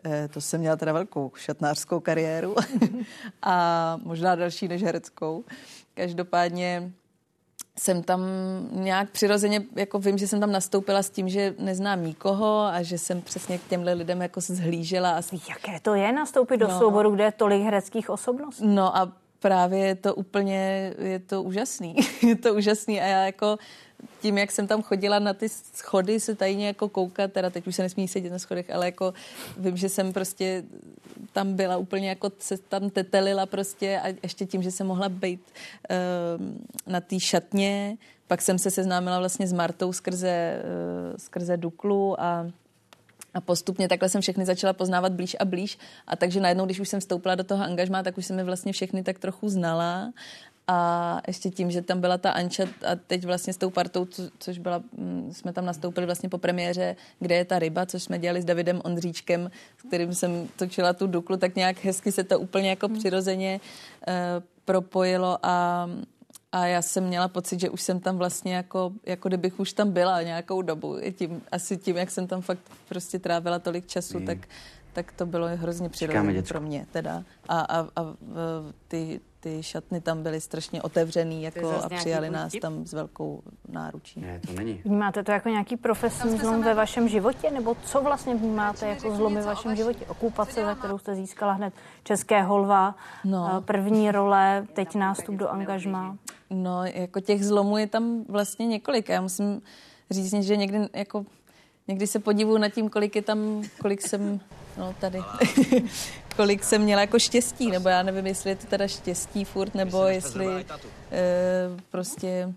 eh, 0.06 0.28
to 0.34 0.41
jsem 0.41 0.60
měla 0.60 0.76
teda 0.76 0.93
velkou 0.93 1.32
šatnářskou 1.36 2.00
kariéru 2.00 2.56
a 3.41 3.98
možná 4.04 4.36
další 4.36 4.67
než 4.67 4.84
hereckou. 4.84 5.43
Každopádně 5.93 6.91
jsem 7.80 8.04
tam 8.04 8.22
nějak 8.72 9.10
přirozeně, 9.10 9.63
jako 9.76 10.00
vím, 10.00 10.18
že 10.18 10.28
jsem 10.28 10.40
tam 10.40 10.52
nastoupila 10.52 11.04
s 11.04 11.10
tím, 11.10 11.30
že 11.30 11.56
neznám 11.60 12.06
nikoho 12.06 12.62
a 12.62 12.82
že 12.82 12.98
jsem 12.98 13.22
přesně 13.22 13.58
k 13.58 13.68
těmhle 13.68 13.94
lidem 13.94 14.22
jako 14.22 14.42
se 14.42 14.56
zhlížela. 14.56 15.12
A... 15.12 15.22
Jaké 15.50 15.80
to 15.80 15.96
je 15.96 16.12
nastoupit 16.12 16.58
do 16.58 16.68
no. 16.68 16.80
souboru, 16.80 17.12
kde 17.12 17.24
je 17.24 17.32
tolik 17.32 17.63
hereckých 17.63 18.10
osobností? 18.10 18.68
No 18.68 18.98
a 18.98 19.12
právě 19.40 19.80
je 19.80 19.96
to 19.96 20.16
úplně, 20.16 20.94
je 21.00 21.20
to 21.20 21.44
úžasný. 21.44 21.96
je 22.22 22.36
to 22.36 22.54
úžasný 22.54 23.02
a 23.02 23.06
já 23.06 23.26
jako 23.26 23.58
tím, 24.22 24.38
jak 24.38 24.52
jsem 24.52 24.68
tam 24.68 24.82
chodila 24.82 25.20
na 25.20 25.34
ty 25.34 25.50
schody 25.50 26.20
se 26.20 26.36
tajně 26.36 26.68
jako 26.68 26.90
koukat, 26.90 27.32
teda 27.32 27.50
teď 27.50 27.68
už 27.68 27.76
se 27.76 27.82
nesmí 27.82 28.08
sedět 28.08 28.30
na 28.30 28.40
schodech, 28.40 28.70
ale 28.70 28.86
jako 28.86 29.13
vím, 29.58 29.78
že 29.78 29.90
jsem 29.90 30.13
prostě 30.13 30.63
tam 31.34 31.56
byla 31.56 31.78
úplně 31.78 32.10
jako 32.10 32.32
se 32.40 32.58
tam 32.58 32.90
tetelila 32.90 33.46
prostě 33.46 34.00
a 34.00 34.08
ještě 34.24 34.46
tím, 34.46 34.63
že 34.63 34.72
jsem 34.72 34.88
mohla 34.88 35.10
být 35.10 35.42
uh, 35.90 36.46
na 36.94 37.02
té 37.02 37.20
šatně, 37.20 37.98
pak 38.28 38.42
jsem 38.42 38.60
se 38.60 38.72
seznámila 38.72 39.20
vlastně 39.20 39.48
s 39.48 39.54
Martou 39.54 39.94
skrze, 39.94 40.62
uh, 41.12 41.18
skrze 41.18 41.58
Duklu 41.58 42.22
a 42.22 42.48
a 43.34 43.42
postupně 43.42 43.88
takhle 43.88 44.10
jsem 44.10 44.22
všechny 44.22 44.46
začala 44.46 44.74
poznávat 44.74 45.12
blíž 45.12 45.36
a 45.40 45.46
blíž. 45.46 45.78
A 46.08 46.16
takže 46.16 46.40
najednou, 46.40 46.66
když 46.66 46.80
už 46.80 46.90
jsem 46.90 47.00
vstoupila 47.00 47.36
do 47.36 47.44
toho 47.44 47.63
angažmá, 47.63 48.04
tak 48.04 48.18
už 48.18 48.26
jsem 48.26 48.36
mi 48.36 48.44
vlastně 48.44 48.74
všechny 48.74 49.04
tak 49.04 49.20
trochu 49.20 49.50
znala. 49.50 50.13
A 50.68 51.22
ještě 51.28 51.50
tím, 51.50 51.72
že 51.72 51.82
tam 51.82 52.02
byla 52.02 52.18
ta 52.18 52.32
Anča 52.32 52.64
a 52.64 52.96
teď 53.08 53.26
vlastně 53.26 53.54
s 53.54 53.58
tou 53.58 53.70
partou, 53.70 54.06
co, 54.06 54.24
což 54.40 54.58
byla, 54.58 54.84
mm, 54.98 55.34
jsme 55.34 55.54
tam 55.54 55.66
nastoupili 55.66 56.06
vlastně 56.06 56.30
po 56.30 56.38
premiéře, 56.38 56.96
kde 57.20 57.36
je 57.36 57.46
ta 57.46 57.60
ryba, 57.60 57.86
což 57.86 58.04
jsme 58.04 58.20
dělali 58.20 58.42
s 58.42 58.46
Davidem 58.46 58.82
Ondříčkem, 58.84 59.52
s 59.78 59.84
kterým 59.88 60.14
jsem 60.14 60.48
točila 60.56 60.94
tu 60.94 61.08
duklu, 61.08 61.38
tak 61.38 61.56
nějak 61.56 61.84
hezky 61.84 62.12
se 62.12 62.24
to 62.24 62.40
úplně 62.40 62.70
jako 62.70 62.88
hmm. 62.88 63.00
přirozeně 63.00 63.60
uh, 64.08 64.14
propojilo 64.66 65.40
a, 65.44 65.90
a 66.52 66.66
já 66.66 66.82
jsem 66.82 67.04
měla 67.04 67.28
pocit, 67.28 67.60
že 67.60 67.70
už 67.70 67.82
jsem 67.82 68.00
tam 68.00 68.18
vlastně 68.18 68.56
jako, 68.56 68.92
jako 69.06 69.30
kdybych 69.30 69.60
už 69.60 69.74
tam 69.74 69.92
byla 69.92 70.22
nějakou 70.22 70.62
dobu. 70.62 70.98
Tím, 71.16 71.42
asi 71.52 71.78
tím, 71.78 71.98
jak 71.98 72.12
jsem 72.12 72.28
tam 72.28 72.42
fakt 72.42 72.60
prostě 72.90 73.20
trávila 73.20 73.60
tolik 73.60 73.88
času, 73.88 74.18
hmm. 74.18 74.26
tak, 74.26 74.38
tak 74.94 75.12
to 75.12 75.26
bylo 75.26 75.48
hrozně 75.48 75.90
přirozené 75.90 76.42
pro 76.42 76.62
mě 76.62 76.86
teda. 76.92 77.24
A, 77.50 77.60
a, 77.60 77.80
a 77.96 78.16
ty, 78.88 79.20
ty 79.39 79.63
šatny 79.63 80.02
tam 80.02 80.23
byly 80.23 80.41
strašně 80.41 80.82
otevřený 80.82 81.43
jako 81.43 81.69
a 81.69 81.89
přijali 81.89 82.30
nás 82.30 82.54
tam 82.62 82.86
s 82.86 82.93
velkou 82.93 83.43
náručí. 83.67 84.19
Ne, 84.19 84.39
to 84.47 84.54
není. 84.54 84.82
Vnímáte 84.86 85.23
to 85.23 85.32
jako 85.32 85.50
nějaký 85.50 85.78
profesní 85.78 86.38
zlom 86.38 86.63
ve 86.63 86.73
vašem 86.73 87.10
životě? 87.10 87.52
Nebo 87.52 87.76
co 87.84 88.02
vlastně 88.02 88.36
vnímáte 88.36 88.88
jako 88.88 89.15
zlomy 89.15 89.36
ve 89.36 89.45
vašem 89.45 89.76
životě? 89.76 90.06
Okupace, 90.06 90.65
za 90.65 90.76
kterou 90.76 90.97
jste 90.97 91.15
získala 91.15 91.54
hned 91.54 91.73
České 92.04 92.41
holva, 92.41 92.95
no. 93.26 93.52
Eh, 93.58 93.62
první 93.62 94.12
role, 94.12 94.67
teď 94.73 94.95
nástup 94.95 95.36
do 95.36 95.50
angažma. 95.50 96.17
No, 96.50 96.86
jako 96.86 97.19
těch 97.19 97.45
zlomů 97.45 97.78
je 97.78 97.88
tam 97.88 98.23
vlastně 98.30 98.67
několik. 98.67 99.10
Já 99.10 99.21
musím 99.21 99.62
říct, 100.12 100.34
že 100.34 100.58
někdy 100.58 100.80
jako 100.93 101.26
někdy 101.88 102.08
se 102.08 102.19
podivuju 102.19 102.58
nad 102.58 102.69
tím, 102.69 102.89
kolik 102.89 103.15
je 103.15 103.21
tam, 103.21 103.63
kolik 103.82 104.02
jsem 104.02 104.39
no 104.78 104.95
tady, 105.00 105.19
kolik 106.38 106.63
jsem 106.63 106.82
měla 106.82 107.02
jako 107.02 107.19
štěstí, 107.19 107.71
nebo 107.71 107.89
já 107.89 108.04
nevím, 108.04 108.28
jestli 108.28 108.50
je 108.50 108.56
to 108.56 108.67
teda 108.67 108.88
štěstí 108.88 109.45
furt, 109.45 109.76
nebo 109.76 110.06
jestli 110.06 110.65
e, 111.12 111.26
prostě 111.91 112.54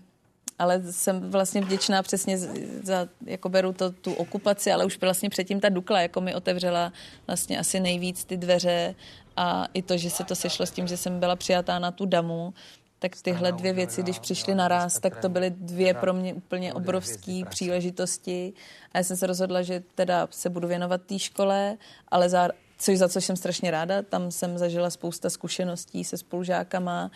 ale 0.59 0.81
jsem 0.91 1.31
vlastně 1.31 1.61
vděčná 1.61 2.03
přesně 2.03 2.37
za, 2.83 3.07
jako 3.25 3.49
beru 3.49 3.73
to, 3.73 3.91
tu 3.91 4.13
okupaci, 4.13 4.71
ale 4.71 4.85
už 4.85 5.01
vlastně 5.01 5.29
předtím 5.29 5.59
ta 5.59 5.69
Dukla 5.69 6.01
jako 6.01 6.21
mi 6.21 6.35
otevřela 6.35 6.93
vlastně 7.27 7.59
asi 7.59 7.79
nejvíc 7.79 8.25
ty 8.25 8.37
dveře 8.37 8.95
a 9.37 9.67
i 9.73 9.81
to, 9.81 9.97
že 9.97 10.09
se 10.09 10.23
to 10.23 10.35
sešlo 10.35 10.65
s 10.65 10.71
tím, 10.71 10.87
že 10.87 10.97
jsem 10.97 11.19
byla 11.19 11.35
přijatá 11.35 11.79
na 11.79 11.91
tu 11.91 12.05
damu, 12.05 12.53
tak 12.99 13.15
tyhle 13.21 13.51
dvě 13.51 13.73
věci, 13.73 14.03
když 14.03 14.19
přišly 14.19 14.55
naraz, 14.55 14.99
tak 14.99 15.17
to 15.17 15.29
byly 15.29 15.49
dvě 15.49 15.93
pro 15.93 16.13
mě 16.13 16.33
úplně 16.33 16.73
obrovské 16.73 17.41
příležitosti. 17.49 18.53
A 18.91 18.97
já 18.97 19.03
jsem 19.03 19.17
se 19.17 19.27
rozhodla, 19.27 19.61
že 19.61 19.83
teda 19.95 20.27
se 20.31 20.49
budu 20.49 20.67
věnovat 20.67 21.01
té 21.01 21.19
škole, 21.19 21.77
ale 22.07 22.29
za, 22.29 22.49
což 22.81 22.97
za 22.97 23.09
co 23.09 23.21
jsem 23.21 23.35
strašně 23.35 23.71
ráda, 23.71 24.01
tam 24.01 24.31
jsem 24.31 24.57
zažila 24.57 24.89
spousta 24.89 25.29
zkušeností 25.29 26.03
se 26.03 26.17
spolužákama, 26.17 27.11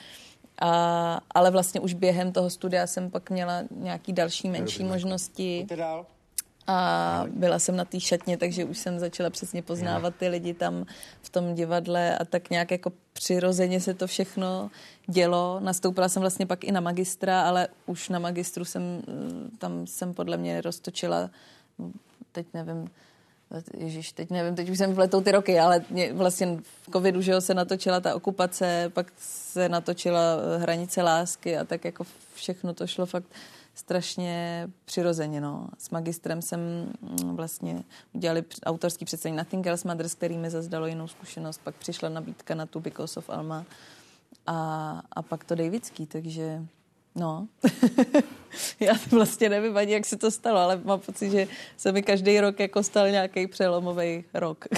a, 0.61 1.19
ale 1.31 1.51
vlastně 1.51 1.81
už 1.81 1.93
během 1.93 2.31
toho 2.31 2.49
studia 2.49 2.87
jsem 2.87 3.11
pak 3.11 3.29
měla 3.29 3.63
nějaký 3.71 4.13
další 4.13 4.49
menší 4.49 4.83
možnosti. 4.83 5.65
A 6.67 7.25
byla 7.29 7.59
jsem 7.59 7.75
na 7.75 7.85
té 7.85 7.99
šatně, 7.99 8.37
takže 8.37 8.65
už 8.65 8.77
jsem 8.77 8.99
začala 8.99 9.29
přesně 9.29 9.61
poznávat 9.61 10.15
ty 10.15 10.27
lidi 10.27 10.53
tam 10.53 10.85
v 11.21 11.29
tom 11.29 11.55
divadle 11.55 12.17
a 12.17 12.25
tak 12.25 12.49
nějak 12.49 12.71
jako 12.71 12.91
přirozeně 13.13 13.81
se 13.81 13.93
to 13.93 14.07
všechno 14.07 14.71
dělo. 15.07 15.59
Nastoupila 15.59 16.09
jsem 16.09 16.21
vlastně 16.21 16.45
pak 16.45 16.63
i 16.63 16.71
na 16.71 16.79
magistra, 16.79 17.41
ale 17.41 17.67
už 17.85 18.09
na 18.09 18.19
magistru 18.19 18.65
jsem, 18.65 19.01
tam 19.57 19.87
jsem 19.87 20.13
podle 20.13 20.37
mě 20.37 20.61
roztočila, 20.61 21.29
teď 22.31 22.47
nevím, 22.53 22.89
Ježíš, 23.77 24.11
teď 24.11 24.29
nevím, 24.29 24.55
teď 24.55 24.69
už 24.69 24.77
jsem 24.77 24.93
vletou 24.93 25.21
ty 25.21 25.31
roky, 25.31 25.59
ale 25.59 25.81
mě 25.89 26.13
vlastně 26.13 26.57
v 26.83 26.91
covidu, 26.91 27.21
že 27.21 27.31
jo, 27.31 27.41
se 27.41 27.53
natočila 27.53 27.99
ta 27.99 28.15
okupace, 28.15 28.91
pak 28.93 29.11
se 29.17 29.69
natočila 29.69 30.21
eh, 30.21 30.57
hranice 30.57 31.01
lásky 31.01 31.57
a 31.57 31.63
tak 31.63 31.85
jako 31.85 32.03
všechno 32.35 32.73
to 32.73 32.87
šlo 32.87 33.05
fakt 33.05 33.27
strašně 33.75 34.67
přirozeně. 34.85 35.41
No. 35.41 35.67
S 35.77 35.89
magistrem 35.89 36.41
jsem 36.41 36.59
mm, 37.01 37.35
vlastně 37.35 37.83
udělali 38.13 38.43
autorský 38.65 39.05
představení 39.05 39.37
Nothing 39.37 39.67
Else 39.67 39.87
Mothers, 39.87 40.15
který 40.15 40.37
mi 40.37 40.49
zazdalo 40.49 40.87
jinou 40.87 41.07
zkušenost. 41.07 41.61
Pak 41.63 41.75
přišla 41.75 42.09
nabídka 42.09 42.55
na 42.55 42.65
tu 42.65 42.79
Because 42.79 43.19
of 43.19 43.29
Alma 43.29 43.65
a, 44.47 45.01
a 45.11 45.21
pak 45.21 45.43
to 45.43 45.55
Davidský, 45.55 46.05
takže 46.05 46.65
no. 47.15 47.47
Já 48.79 48.93
vlastně 49.11 49.49
nevím 49.49 49.77
ani, 49.77 49.93
jak 49.93 50.05
se 50.05 50.17
to 50.17 50.31
stalo, 50.31 50.59
ale 50.59 50.81
mám 50.83 50.99
pocit, 50.99 51.29
že 51.29 51.47
se 51.77 51.91
mi 51.91 52.03
každý 52.03 52.39
rok 52.39 52.59
jako 52.59 52.83
stal 52.83 53.09
nějaký 53.09 53.47
přelomový 53.47 54.23
rok. 54.33 54.65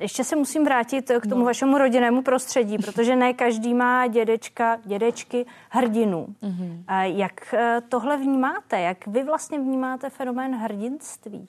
Ještě 0.00 0.24
se 0.24 0.36
musím 0.36 0.64
vrátit 0.64 1.10
k 1.20 1.26
tomu 1.26 1.40
no. 1.40 1.44
vašemu 1.44 1.78
rodinnému 1.78 2.22
prostředí, 2.22 2.78
protože 2.78 3.16
ne 3.16 3.34
každý 3.34 3.74
má 3.74 4.06
dědečka, 4.06 4.78
dědečky 4.84 5.46
hrdinu. 5.68 6.26
Mm-hmm. 6.42 6.82
Jak 7.16 7.54
eh, 7.54 7.80
tohle 7.88 8.16
vnímáte? 8.16 8.80
Jak 8.80 9.06
vy 9.06 9.24
vlastně 9.24 9.58
vnímáte 9.58 10.10
fenomén 10.10 10.54
hrdinství? 10.54 11.48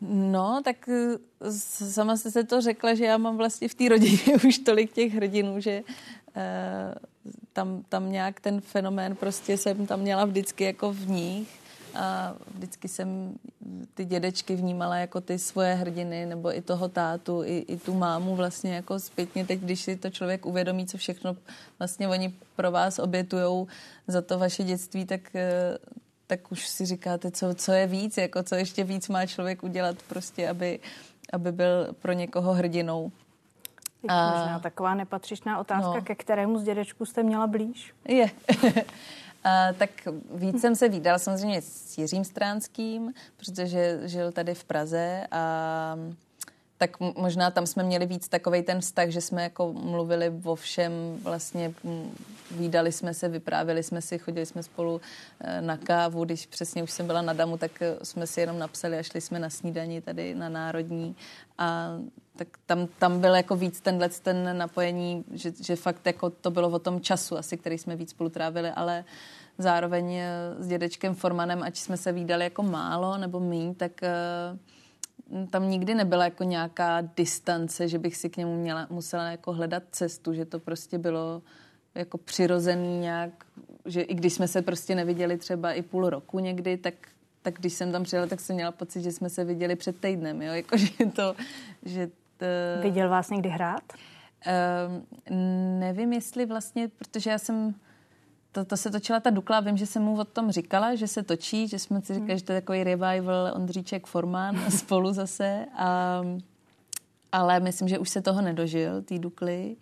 No, 0.00 0.60
tak 0.64 0.88
eh, 0.88 1.52
sama 1.90 2.16
jste 2.16 2.30
se 2.30 2.44
to 2.44 2.60
řekla, 2.60 2.94
že 2.94 3.04
já 3.04 3.18
mám 3.18 3.36
vlastně 3.36 3.68
v 3.68 3.74
té 3.74 3.88
rodině 3.88 4.18
už 4.46 4.58
tolik 4.58 4.92
těch 4.92 5.14
hrdinů, 5.14 5.60
že 5.60 5.82
tam, 7.52 7.84
tam 7.88 8.12
nějak 8.12 8.40
ten 8.40 8.60
fenomén 8.60 9.16
prostě 9.16 9.58
jsem 9.58 9.86
tam 9.86 10.00
měla 10.00 10.24
vždycky 10.24 10.64
jako 10.64 10.92
v 10.92 11.08
nich 11.08 11.60
a 11.94 12.34
vždycky 12.54 12.88
jsem 12.88 13.34
ty 13.94 14.04
dědečky 14.04 14.56
vnímala 14.56 14.96
jako 14.96 15.20
ty 15.20 15.38
svoje 15.38 15.74
hrdiny, 15.74 16.26
nebo 16.26 16.56
i 16.56 16.62
toho 16.62 16.88
tátu, 16.88 17.42
i, 17.44 17.58
i 17.58 17.76
tu 17.76 17.94
mámu 17.94 18.36
vlastně 18.36 18.74
jako 18.74 18.98
zpětně 18.98 19.46
teď, 19.46 19.60
když 19.60 19.80
si 19.80 19.96
to 19.96 20.10
člověk 20.10 20.46
uvědomí, 20.46 20.86
co 20.86 20.98
všechno 20.98 21.36
vlastně 21.78 22.08
oni 22.08 22.34
pro 22.56 22.70
vás 22.70 22.98
obětujou 22.98 23.66
za 24.06 24.22
to 24.22 24.38
vaše 24.38 24.64
dětství, 24.64 25.04
tak, 25.04 25.34
eh, 25.34 25.78
tak 26.26 26.52
už 26.52 26.68
si 26.68 26.86
říkáte, 26.86 27.30
co, 27.30 27.54
co 27.54 27.72
je 27.72 27.86
víc, 27.86 28.16
jako 28.16 28.42
co 28.42 28.54
ještě 28.54 28.84
víc 28.84 29.08
má 29.08 29.26
člověk 29.26 29.62
udělat 29.62 29.96
prostě, 30.08 30.48
aby, 30.48 30.80
aby 31.32 31.52
byl 31.52 31.94
pro 32.02 32.12
někoho 32.12 32.52
hrdinou. 32.52 33.12
A... 34.08 34.30
možná 34.30 34.58
taková 34.58 34.94
nepatřičná 34.94 35.58
otázka, 35.58 35.94
no. 35.94 36.02
ke 36.02 36.14
kterému 36.14 36.58
z 36.58 36.62
dědečku 36.62 37.04
jste 37.04 37.22
měla 37.22 37.46
blíž? 37.46 37.94
Je. 38.08 38.30
Uh, 39.44 39.76
tak 39.78 39.90
víc 40.34 40.60
jsem 40.60 40.76
se 40.76 40.88
výdal 40.88 41.18
samozřejmě 41.18 41.62
s 41.62 41.98
Jiřím 41.98 42.24
Stránským, 42.24 43.12
protože 43.36 44.00
žil 44.04 44.32
tady 44.32 44.54
v 44.54 44.64
Praze 44.64 45.26
a 45.30 45.96
tak 46.80 47.00
možná 47.00 47.50
tam 47.50 47.66
jsme 47.66 47.82
měli 47.82 48.06
víc 48.06 48.28
takový 48.28 48.62
ten 48.62 48.80
vztah, 48.80 49.08
že 49.08 49.20
jsme 49.20 49.42
jako 49.42 49.72
mluvili 49.72 50.32
o 50.44 50.54
všem, 50.54 50.92
vlastně 51.22 51.74
výdali 52.50 52.92
jsme 52.92 53.14
se, 53.14 53.28
vyprávěli 53.28 53.82
jsme 53.82 54.02
si, 54.02 54.18
chodili 54.18 54.46
jsme 54.46 54.62
spolu 54.62 55.00
e, 55.40 55.60
na 55.60 55.76
kávu, 55.76 56.24
když 56.24 56.46
přesně 56.46 56.82
už 56.82 56.90
jsem 56.90 57.06
byla 57.06 57.22
na 57.22 57.32
Damu, 57.32 57.56
tak 57.56 57.82
e, 57.82 57.96
jsme 58.02 58.26
si 58.26 58.40
jenom 58.40 58.58
napsali 58.58 58.98
a 58.98 59.02
šli 59.02 59.20
jsme 59.20 59.38
na 59.38 59.50
snídani 59.50 60.00
tady 60.00 60.34
na 60.34 60.48
Národní 60.48 61.16
a 61.58 61.90
tak 62.40 62.48
tam, 62.66 62.88
tam 62.98 63.20
byl 63.20 63.34
jako 63.34 63.56
víc 63.56 63.80
tenhle 63.80 64.08
ten 64.08 64.58
napojení, 64.58 65.24
že, 65.32 65.52
že 65.62 65.76
fakt 65.76 66.06
jako 66.06 66.30
to 66.30 66.50
bylo 66.50 66.68
o 66.68 66.78
tom 66.78 67.00
času 67.00 67.36
asi, 67.36 67.56
který 67.56 67.78
jsme 67.78 67.96
víc 67.96 68.10
spolu 68.10 68.30
trávili, 68.30 68.70
ale 68.70 69.04
zároveň 69.58 70.14
eh, 70.14 70.28
s 70.58 70.66
dědečkem 70.66 71.14
Formanem, 71.14 71.62
ať 71.62 71.76
jsme 71.76 71.96
se 71.96 72.12
výdali 72.12 72.44
jako 72.44 72.62
málo 72.62 73.18
nebo 73.18 73.40
míň, 73.40 73.74
tak 73.74 73.92
uh, 74.02 75.46
tam 75.46 75.70
nikdy 75.70 75.94
nebyla 75.94 76.24
jako 76.24 76.44
nějaká 76.44 77.00
distance, 77.16 77.88
že 77.88 77.98
bych 77.98 78.16
si 78.16 78.30
k 78.30 78.36
němu 78.36 78.56
měla, 78.56 78.86
musela 78.90 79.30
jako 79.30 79.52
hledat 79.52 79.82
cestu, 79.90 80.34
že 80.34 80.44
to 80.44 80.58
prostě 80.58 80.98
bylo 80.98 81.42
jako 81.94 82.18
přirozený 82.18 83.00
nějak, 83.00 83.44
že 83.84 84.02
i 84.02 84.14
když 84.14 84.32
jsme 84.32 84.48
se 84.48 84.62
prostě 84.62 84.94
neviděli 84.94 85.36
třeba 85.36 85.72
i 85.72 85.82
půl 85.82 86.10
roku 86.10 86.38
někdy, 86.38 86.76
tak 86.76 86.94
tak 87.42 87.54
když 87.54 87.72
jsem 87.72 87.92
tam 87.92 88.02
přijela, 88.02 88.26
tak 88.26 88.40
jsem 88.40 88.56
měla 88.56 88.72
pocit, 88.72 89.02
že 89.02 89.12
jsme 89.12 89.30
se 89.30 89.44
viděli 89.44 89.76
před 89.76 90.00
týdnem, 90.00 90.42
jo, 90.42 90.52
jako, 90.52 90.76
že 90.76 91.06
to, 91.16 91.34
že 91.82 92.10
Viděl 92.82 93.08
vás 93.08 93.30
někdy 93.30 93.48
hrát? 93.48 93.82
Uh, 93.92 95.32
nevím, 95.80 96.12
jestli 96.12 96.46
vlastně, 96.46 96.88
protože 96.88 97.30
já 97.30 97.38
jsem 97.38 97.74
to, 98.52 98.64
to 98.64 98.76
se 98.76 98.90
točila 98.90 99.20
ta 99.20 99.30
Dukla, 99.30 99.60
vím, 99.60 99.76
že 99.76 99.86
jsem 99.86 100.02
mu 100.02 100.20
o 100.20 100.24
tom 100.24 100.50
říkala, 100.50 100.94
že 100.94 101.08
se 101.08 101.22
točí, 101.22 101.68
že 101.68 101.78
jsme 101.78 102.00
si 102.00 102.14
říkali, 102.14 102.30
hmm. 102.30 102.38
že 102.38 102.44
to 102.44 102.52
je 102.52 102.60
takový 102.60 102.84
revival 102.84 103.52
Ondříček 103.54 104.06
Formán 104.06 104.70
spolu 104.78 105.12
zase, 105.12 105.66
a, 105.76 106.22
ale 107.32 107.60
myslím, 107.60 107.88
že 107.88 107.98
už 107.98 108.08
se 108.08 108.22
toho 108.22 108.42
nedožil, 108.42 109.02
té 109.02 109.18
Dukly. 109.18 109.76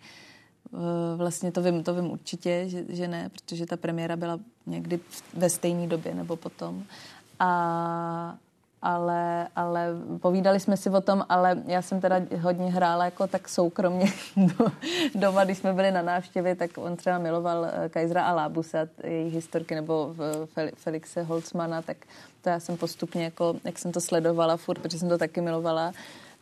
Vlastně 1.15 1.51
to 1.51 1.61
vím, 1.61 1.83
to 1.83 1.93
vím 1.93 2.11
určitě, 2.11 2.63
že, 2.67 2.85
že 2.89 3.07
ne, 3.07 3.29
protože 3.29 3.65
ta 3.65 3.77
premiéra 3.77 4.15
byla 4.15 4.39
někdy 4.65 4.99
ve 5.33 5.49
stejné 5.49 5.87
době 5.87 6.15
nebo 6.15 6.35
potom. 6.35 6.83
A, 7.39 8.37
ale, 8.81 9.47
ale 9.55 9.87
povídali 10.21 10.59
jsme 10.59 10.77
si 10.77 10.89
o 10.89 11.01
tom, 11.01 11.25
ale 11.29 11.63
já 11.65 11.81
jsem 11.81 12.01
teda 12.01 12.21
hodně 12.41 12.71
hrála 12.71 13.05
jako 13.05 13.27
tak 13.27 13.49
soukromně 13.49 14.05
doma, 15.15 15.43
když 15.43 15.57
jsme 15.57 15.73
byli 15.73 15.91
na 15.91 16.01
návštěvě, 16.01 16.55
tak 16.55 16.77
on 16.77 16.95
třeba 16.95 17.17
miloval 17.17 17.65
eh, 17.65 17.89
Kajzra 17.89 18.23
a 18.23 18.33
Lábusa, 18.33 18.77
jejich 19.03 19.33
historky, 19.33 19.75
nebo 19.75 20.15
Felixe 20.75 21.23
Holzmana, 21.23 21.81
tak 21.81 21.97
to 22.41 22.49
já 22.49 22.59
jsem 22.59 22.77
postupně, 22.77 23.23
jako, 23.23 23.55
jak 23.63 23.79
jsem 23.79 23.91
to 23.91 24.01
sledovala 24.01 24.57
furt, 24.57 24.79
protože 24.79 24.99
jsem 24.99 25.09
to 25.09 25.17
taky 25.17 25.41
milovala, 25.41 25.93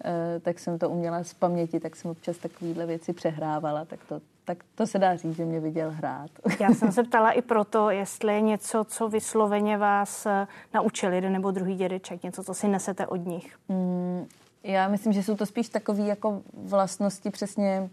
eh, 0.06 0.40
tak 0.40 0.60
jsem 0.60 0.80
to 0.80 0.90
uměla 0.90 1.24
z 1.24 1.34
paměti, 1.34 1.80
tak 1.80 1.96
jsem 1.96 2.12
občas 2.12 2.38
takovéhle 2.38 2.86
věci 2.86 3.14
přehrávala, 3.14 3.86
tak 3.86 4.00
to, 4.10 4.22
tak 4.48 4.58
to 4.76 4.88
se 4.88 5.00
dá 5.00 5.16
říct, 5.16 5.36
že 5.36 5.46
mě 5.46 5.60
viděl 5.60 5.92
hrát. 5.92 6.30
Já 6.60 6.74
jsem 6.74 6.92
se 6.92 7.04
ptala 7.04 7.32
i 7.32 7.42
proto, 7.42 7.90
jestli 7.90 8.34
je 8.34 8.42
něco, 8.42 8.84
co 8.84 9.10
vysloveně 9.10 9.78
vás 9.78 10.26
eh, 10.26 10.48
naučil 10.74 11.14
jeden 11.14 11.34
nebo 11.34 11.52
druhý 11.52 11.76
dědeček, 11.76 12.24
něco, 12.24 12.44
co 12.44 12.54
si 12.54 12.68
nesete 12.68 13.08
od 13.08 13.26
nich. 13.26 13.56
Mm, 13.70 14.28
já 14.64 14.88
myslím, 14.88 15.14
že 15.14 15.24
jsou 15.24 15.36
to 15.36 15.46
spíš 15.46 15.70
takové 15.70 16.02
jako 16.02 16.42
vlastnosti 16.54 17.30
přesně, 17.30 17.90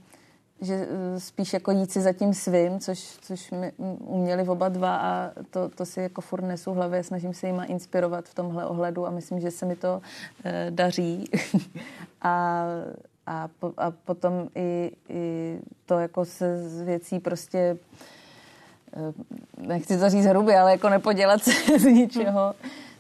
že 0.61 0.75
eh, 0.91 1.21
spíš 1.21 1.53
jako 1.53 1.71
jít 1.71 1.91
si 1.91 2.01
za 2.01 2.13
tím 2.13 2.35
svým, 2.35 2.81
což, 2.81 3.19
což 3.21 3.51
mi 3.51 3.73
uměli 3.99 4.49
oba 4.49 4.69
dva 4.69 4.97
a 4.97 5.31
to, 5.51 5.69
to 5.69 5.87
si 5.87 6.01
jako 6.01 6.21
furt 6.21 6.43
nesu 6.43 6.73
v 6.73 6.77
hlavě, 6.77 7.03
snažím 7.03 7.35
se 7.35 7.47
jima 7.47 7.65
inspirovat 7.65 8.25
v 8.25 8.35
tomhle 8.35 8.67
ohledu 8.67 9.07
a 9.07 9.11
myslím, 9.11 9.41
že 9.41 9.51
se 9.51 9.67
mi 9.67 9.77
to 9.77 10.03
e, 10.45 10.71
daří. 10.71 11.31
a 12.23 12.65
a, 13.27 13.49
po, 13.59 13.73
a 13.77 13.91
potom 13.91 14.49
i, 14.55 14.93
i 15.09 15.59
to 15.87 15.99
jako 15.99 16.25
se 16.25 16.69
z 16.69 16.83
věcí 16.83 17.19
prostě 17.19 17.77
eh, 18.97 19.13
nechci 19.67 19.99
to 19.99 20.11
říct 20.11 20.27
hrubě, 20.27 20.59
ale 20.59 20.71
jako 20.71 20.89
nepodělat 20.89 21.43
se 21.43 21.79
z 21.79 21.85
ničeho, 21.85 22.55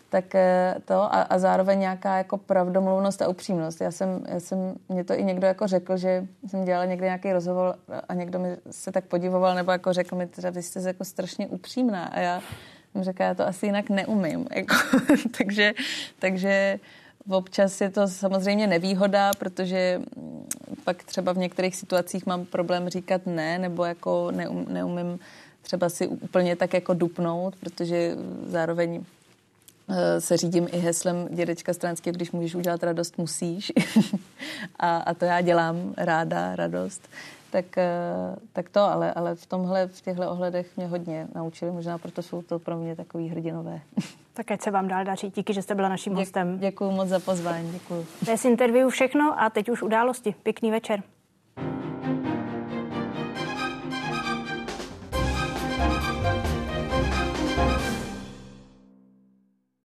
tak 0.08 0.34
eh, 0.34 0.74
to 0.84 0.94
a, 0.94 1.22
a 1.22 1.38
zároveň 1.38 1.80
nějaká 1.80 2.18
jako 2.18 2.38
pravdomluvnost 2.38 3.22
a 3.22 3.28
upřímnost. 3.28 3.80
Já 3.80 3.90
jsem, 3.90 4.24
já 4.28 4.40
jsem, 4.40 4.74
mě 4.88 5.04
to 5.04 5.14
i 5.14 5.24
někdo 5.24 5.46
jako 5.46 5.66
řekl, 5.66 5.96
že 5.96 6.26
jsem 6.46 6.64
dělala 6.64 6.84
někdy 6.84 7.04
nějaký 7.04 7.32
rozhovor 7.32 7.74
a 8.08 8.14
někdo 8.14 8.38
mi 8.38 8.56
se 8.70 8.92
tak 8.92 9.04
podivoval, 9.04 9.54
nebo 9.54 9.72
jako 9.72 9.92
řekl 9.92 10.16
mi, 10.16 10.28
že 10.40 10.50
vy 10.50 10.62
jste 10.62 10.80
jako 10.80 11.04
strašně 11.04 11.46
upřímná 11.46 12.04
a 12.04 12.20
já 12.20 12.42
jsem 12.92 13.04
řekla, 13.04 13.26
já 13.26 13.34
to 13.34 13.46
asi 13.46 13.66
jinak 13.66 13.90
neumím. 13.90 14.46
Jako, 14.54 14.74
takže, 15.38 15.74
takže 16.18 16.78
Občas 17.30 17.80
je 17.80 17.90
to 17.90 18.08
samozřejmě 18.08 18.66
nevýhoda, 18.66 19.30
protože 19.38 20.00
pak 20.84 21.04
třeba 21.04 21.32
v 21.32 21.38
některých 21.38 21.76
situacích 21.76 22.26
mám 22.26 22.44
problém 22.44 22.88
říkat 22.88 23.26
ne, 23.26 23.58
nebo 23.58 23.84
jako 23.84 24.30
neum, 24.30 24.66
neumím 24.68 25.18
třeba 25.62 25.88
si 25.88 26.06
úplně 26.06 26.56
tak 26.56 26.74
jako 26.74 26.94
dupnout, 26.94 27.56
protože 27.56 28.16
zároveň 28.46 29.04
eh, 29.88 30.20
se 30.20 30.36
řídím 30.36 30.68
i 30.72 30.78
heslem 30.78 31.28
dědečka 31.30 31.72
Stranského, 31.72 32.14
když 32.14 32.30
můžeš 32.32 32.54
udělat 32.54 32.82
radost, 32.82 33.18
musíš. 33.18 33.72
a, 34.78 34.96
a 34.96 35.14
to 35.14 35.24
já 35.24 35.40
dělám 35.40 35.94
ráda, 35.96 36.56
radost. 36.56 37.08
Tak, 37.54 37.78
eh, 37.78 37.86
tak 38.52 38.68
to, 38.68 38.80
ale, 38.80 39.12
ale 39.12 39.34
v 39.34 39.46
tomhle, 39.46 39.86
v 39.86 40.00
těchto 40.00 40.30
ohledech 40.30 40.76
mě 40.76 40.86
hodně 40.86 41.28
naučili, 41.34 41.70
možná 41.70 41.98
proto 41.98 42.22
jsou 42.22 42.42
to 42.42 42.58
pro 42.58 42.76
mě 42.76 42.96
takový 42.96 43.28
hrdinové. 43.28 43.80
Tak 44.36 44.50
ať 44.50 44.62
se 44.62 44.70
vám 44.70 44.88
dál 44.88 45.04
daří. 45.04 45.32
Díky, 45.36 45.54
že 45.54 45.62
jste 45.62 45.74
byla 45.74 45.88
naším 45.88 46.14
hostem. 46.14 46.58
Děkuji 46.58 46.90
moc 46.90 47.08
za 47.08 47.18
pozvání. 47.18 47.72
Děkuji. 47.72 48.06
To 48.24 48.30
je 48.30 48.38
z 48.38 48.44
interview 48.44 48.88
všechno 48.88 49.42
a 49.42 49.50
teď 49.50 49.68
už 49.68 49.82
události. 49.82 50.34
Pěkný 50.42 50.70
večer. 50.70 51.02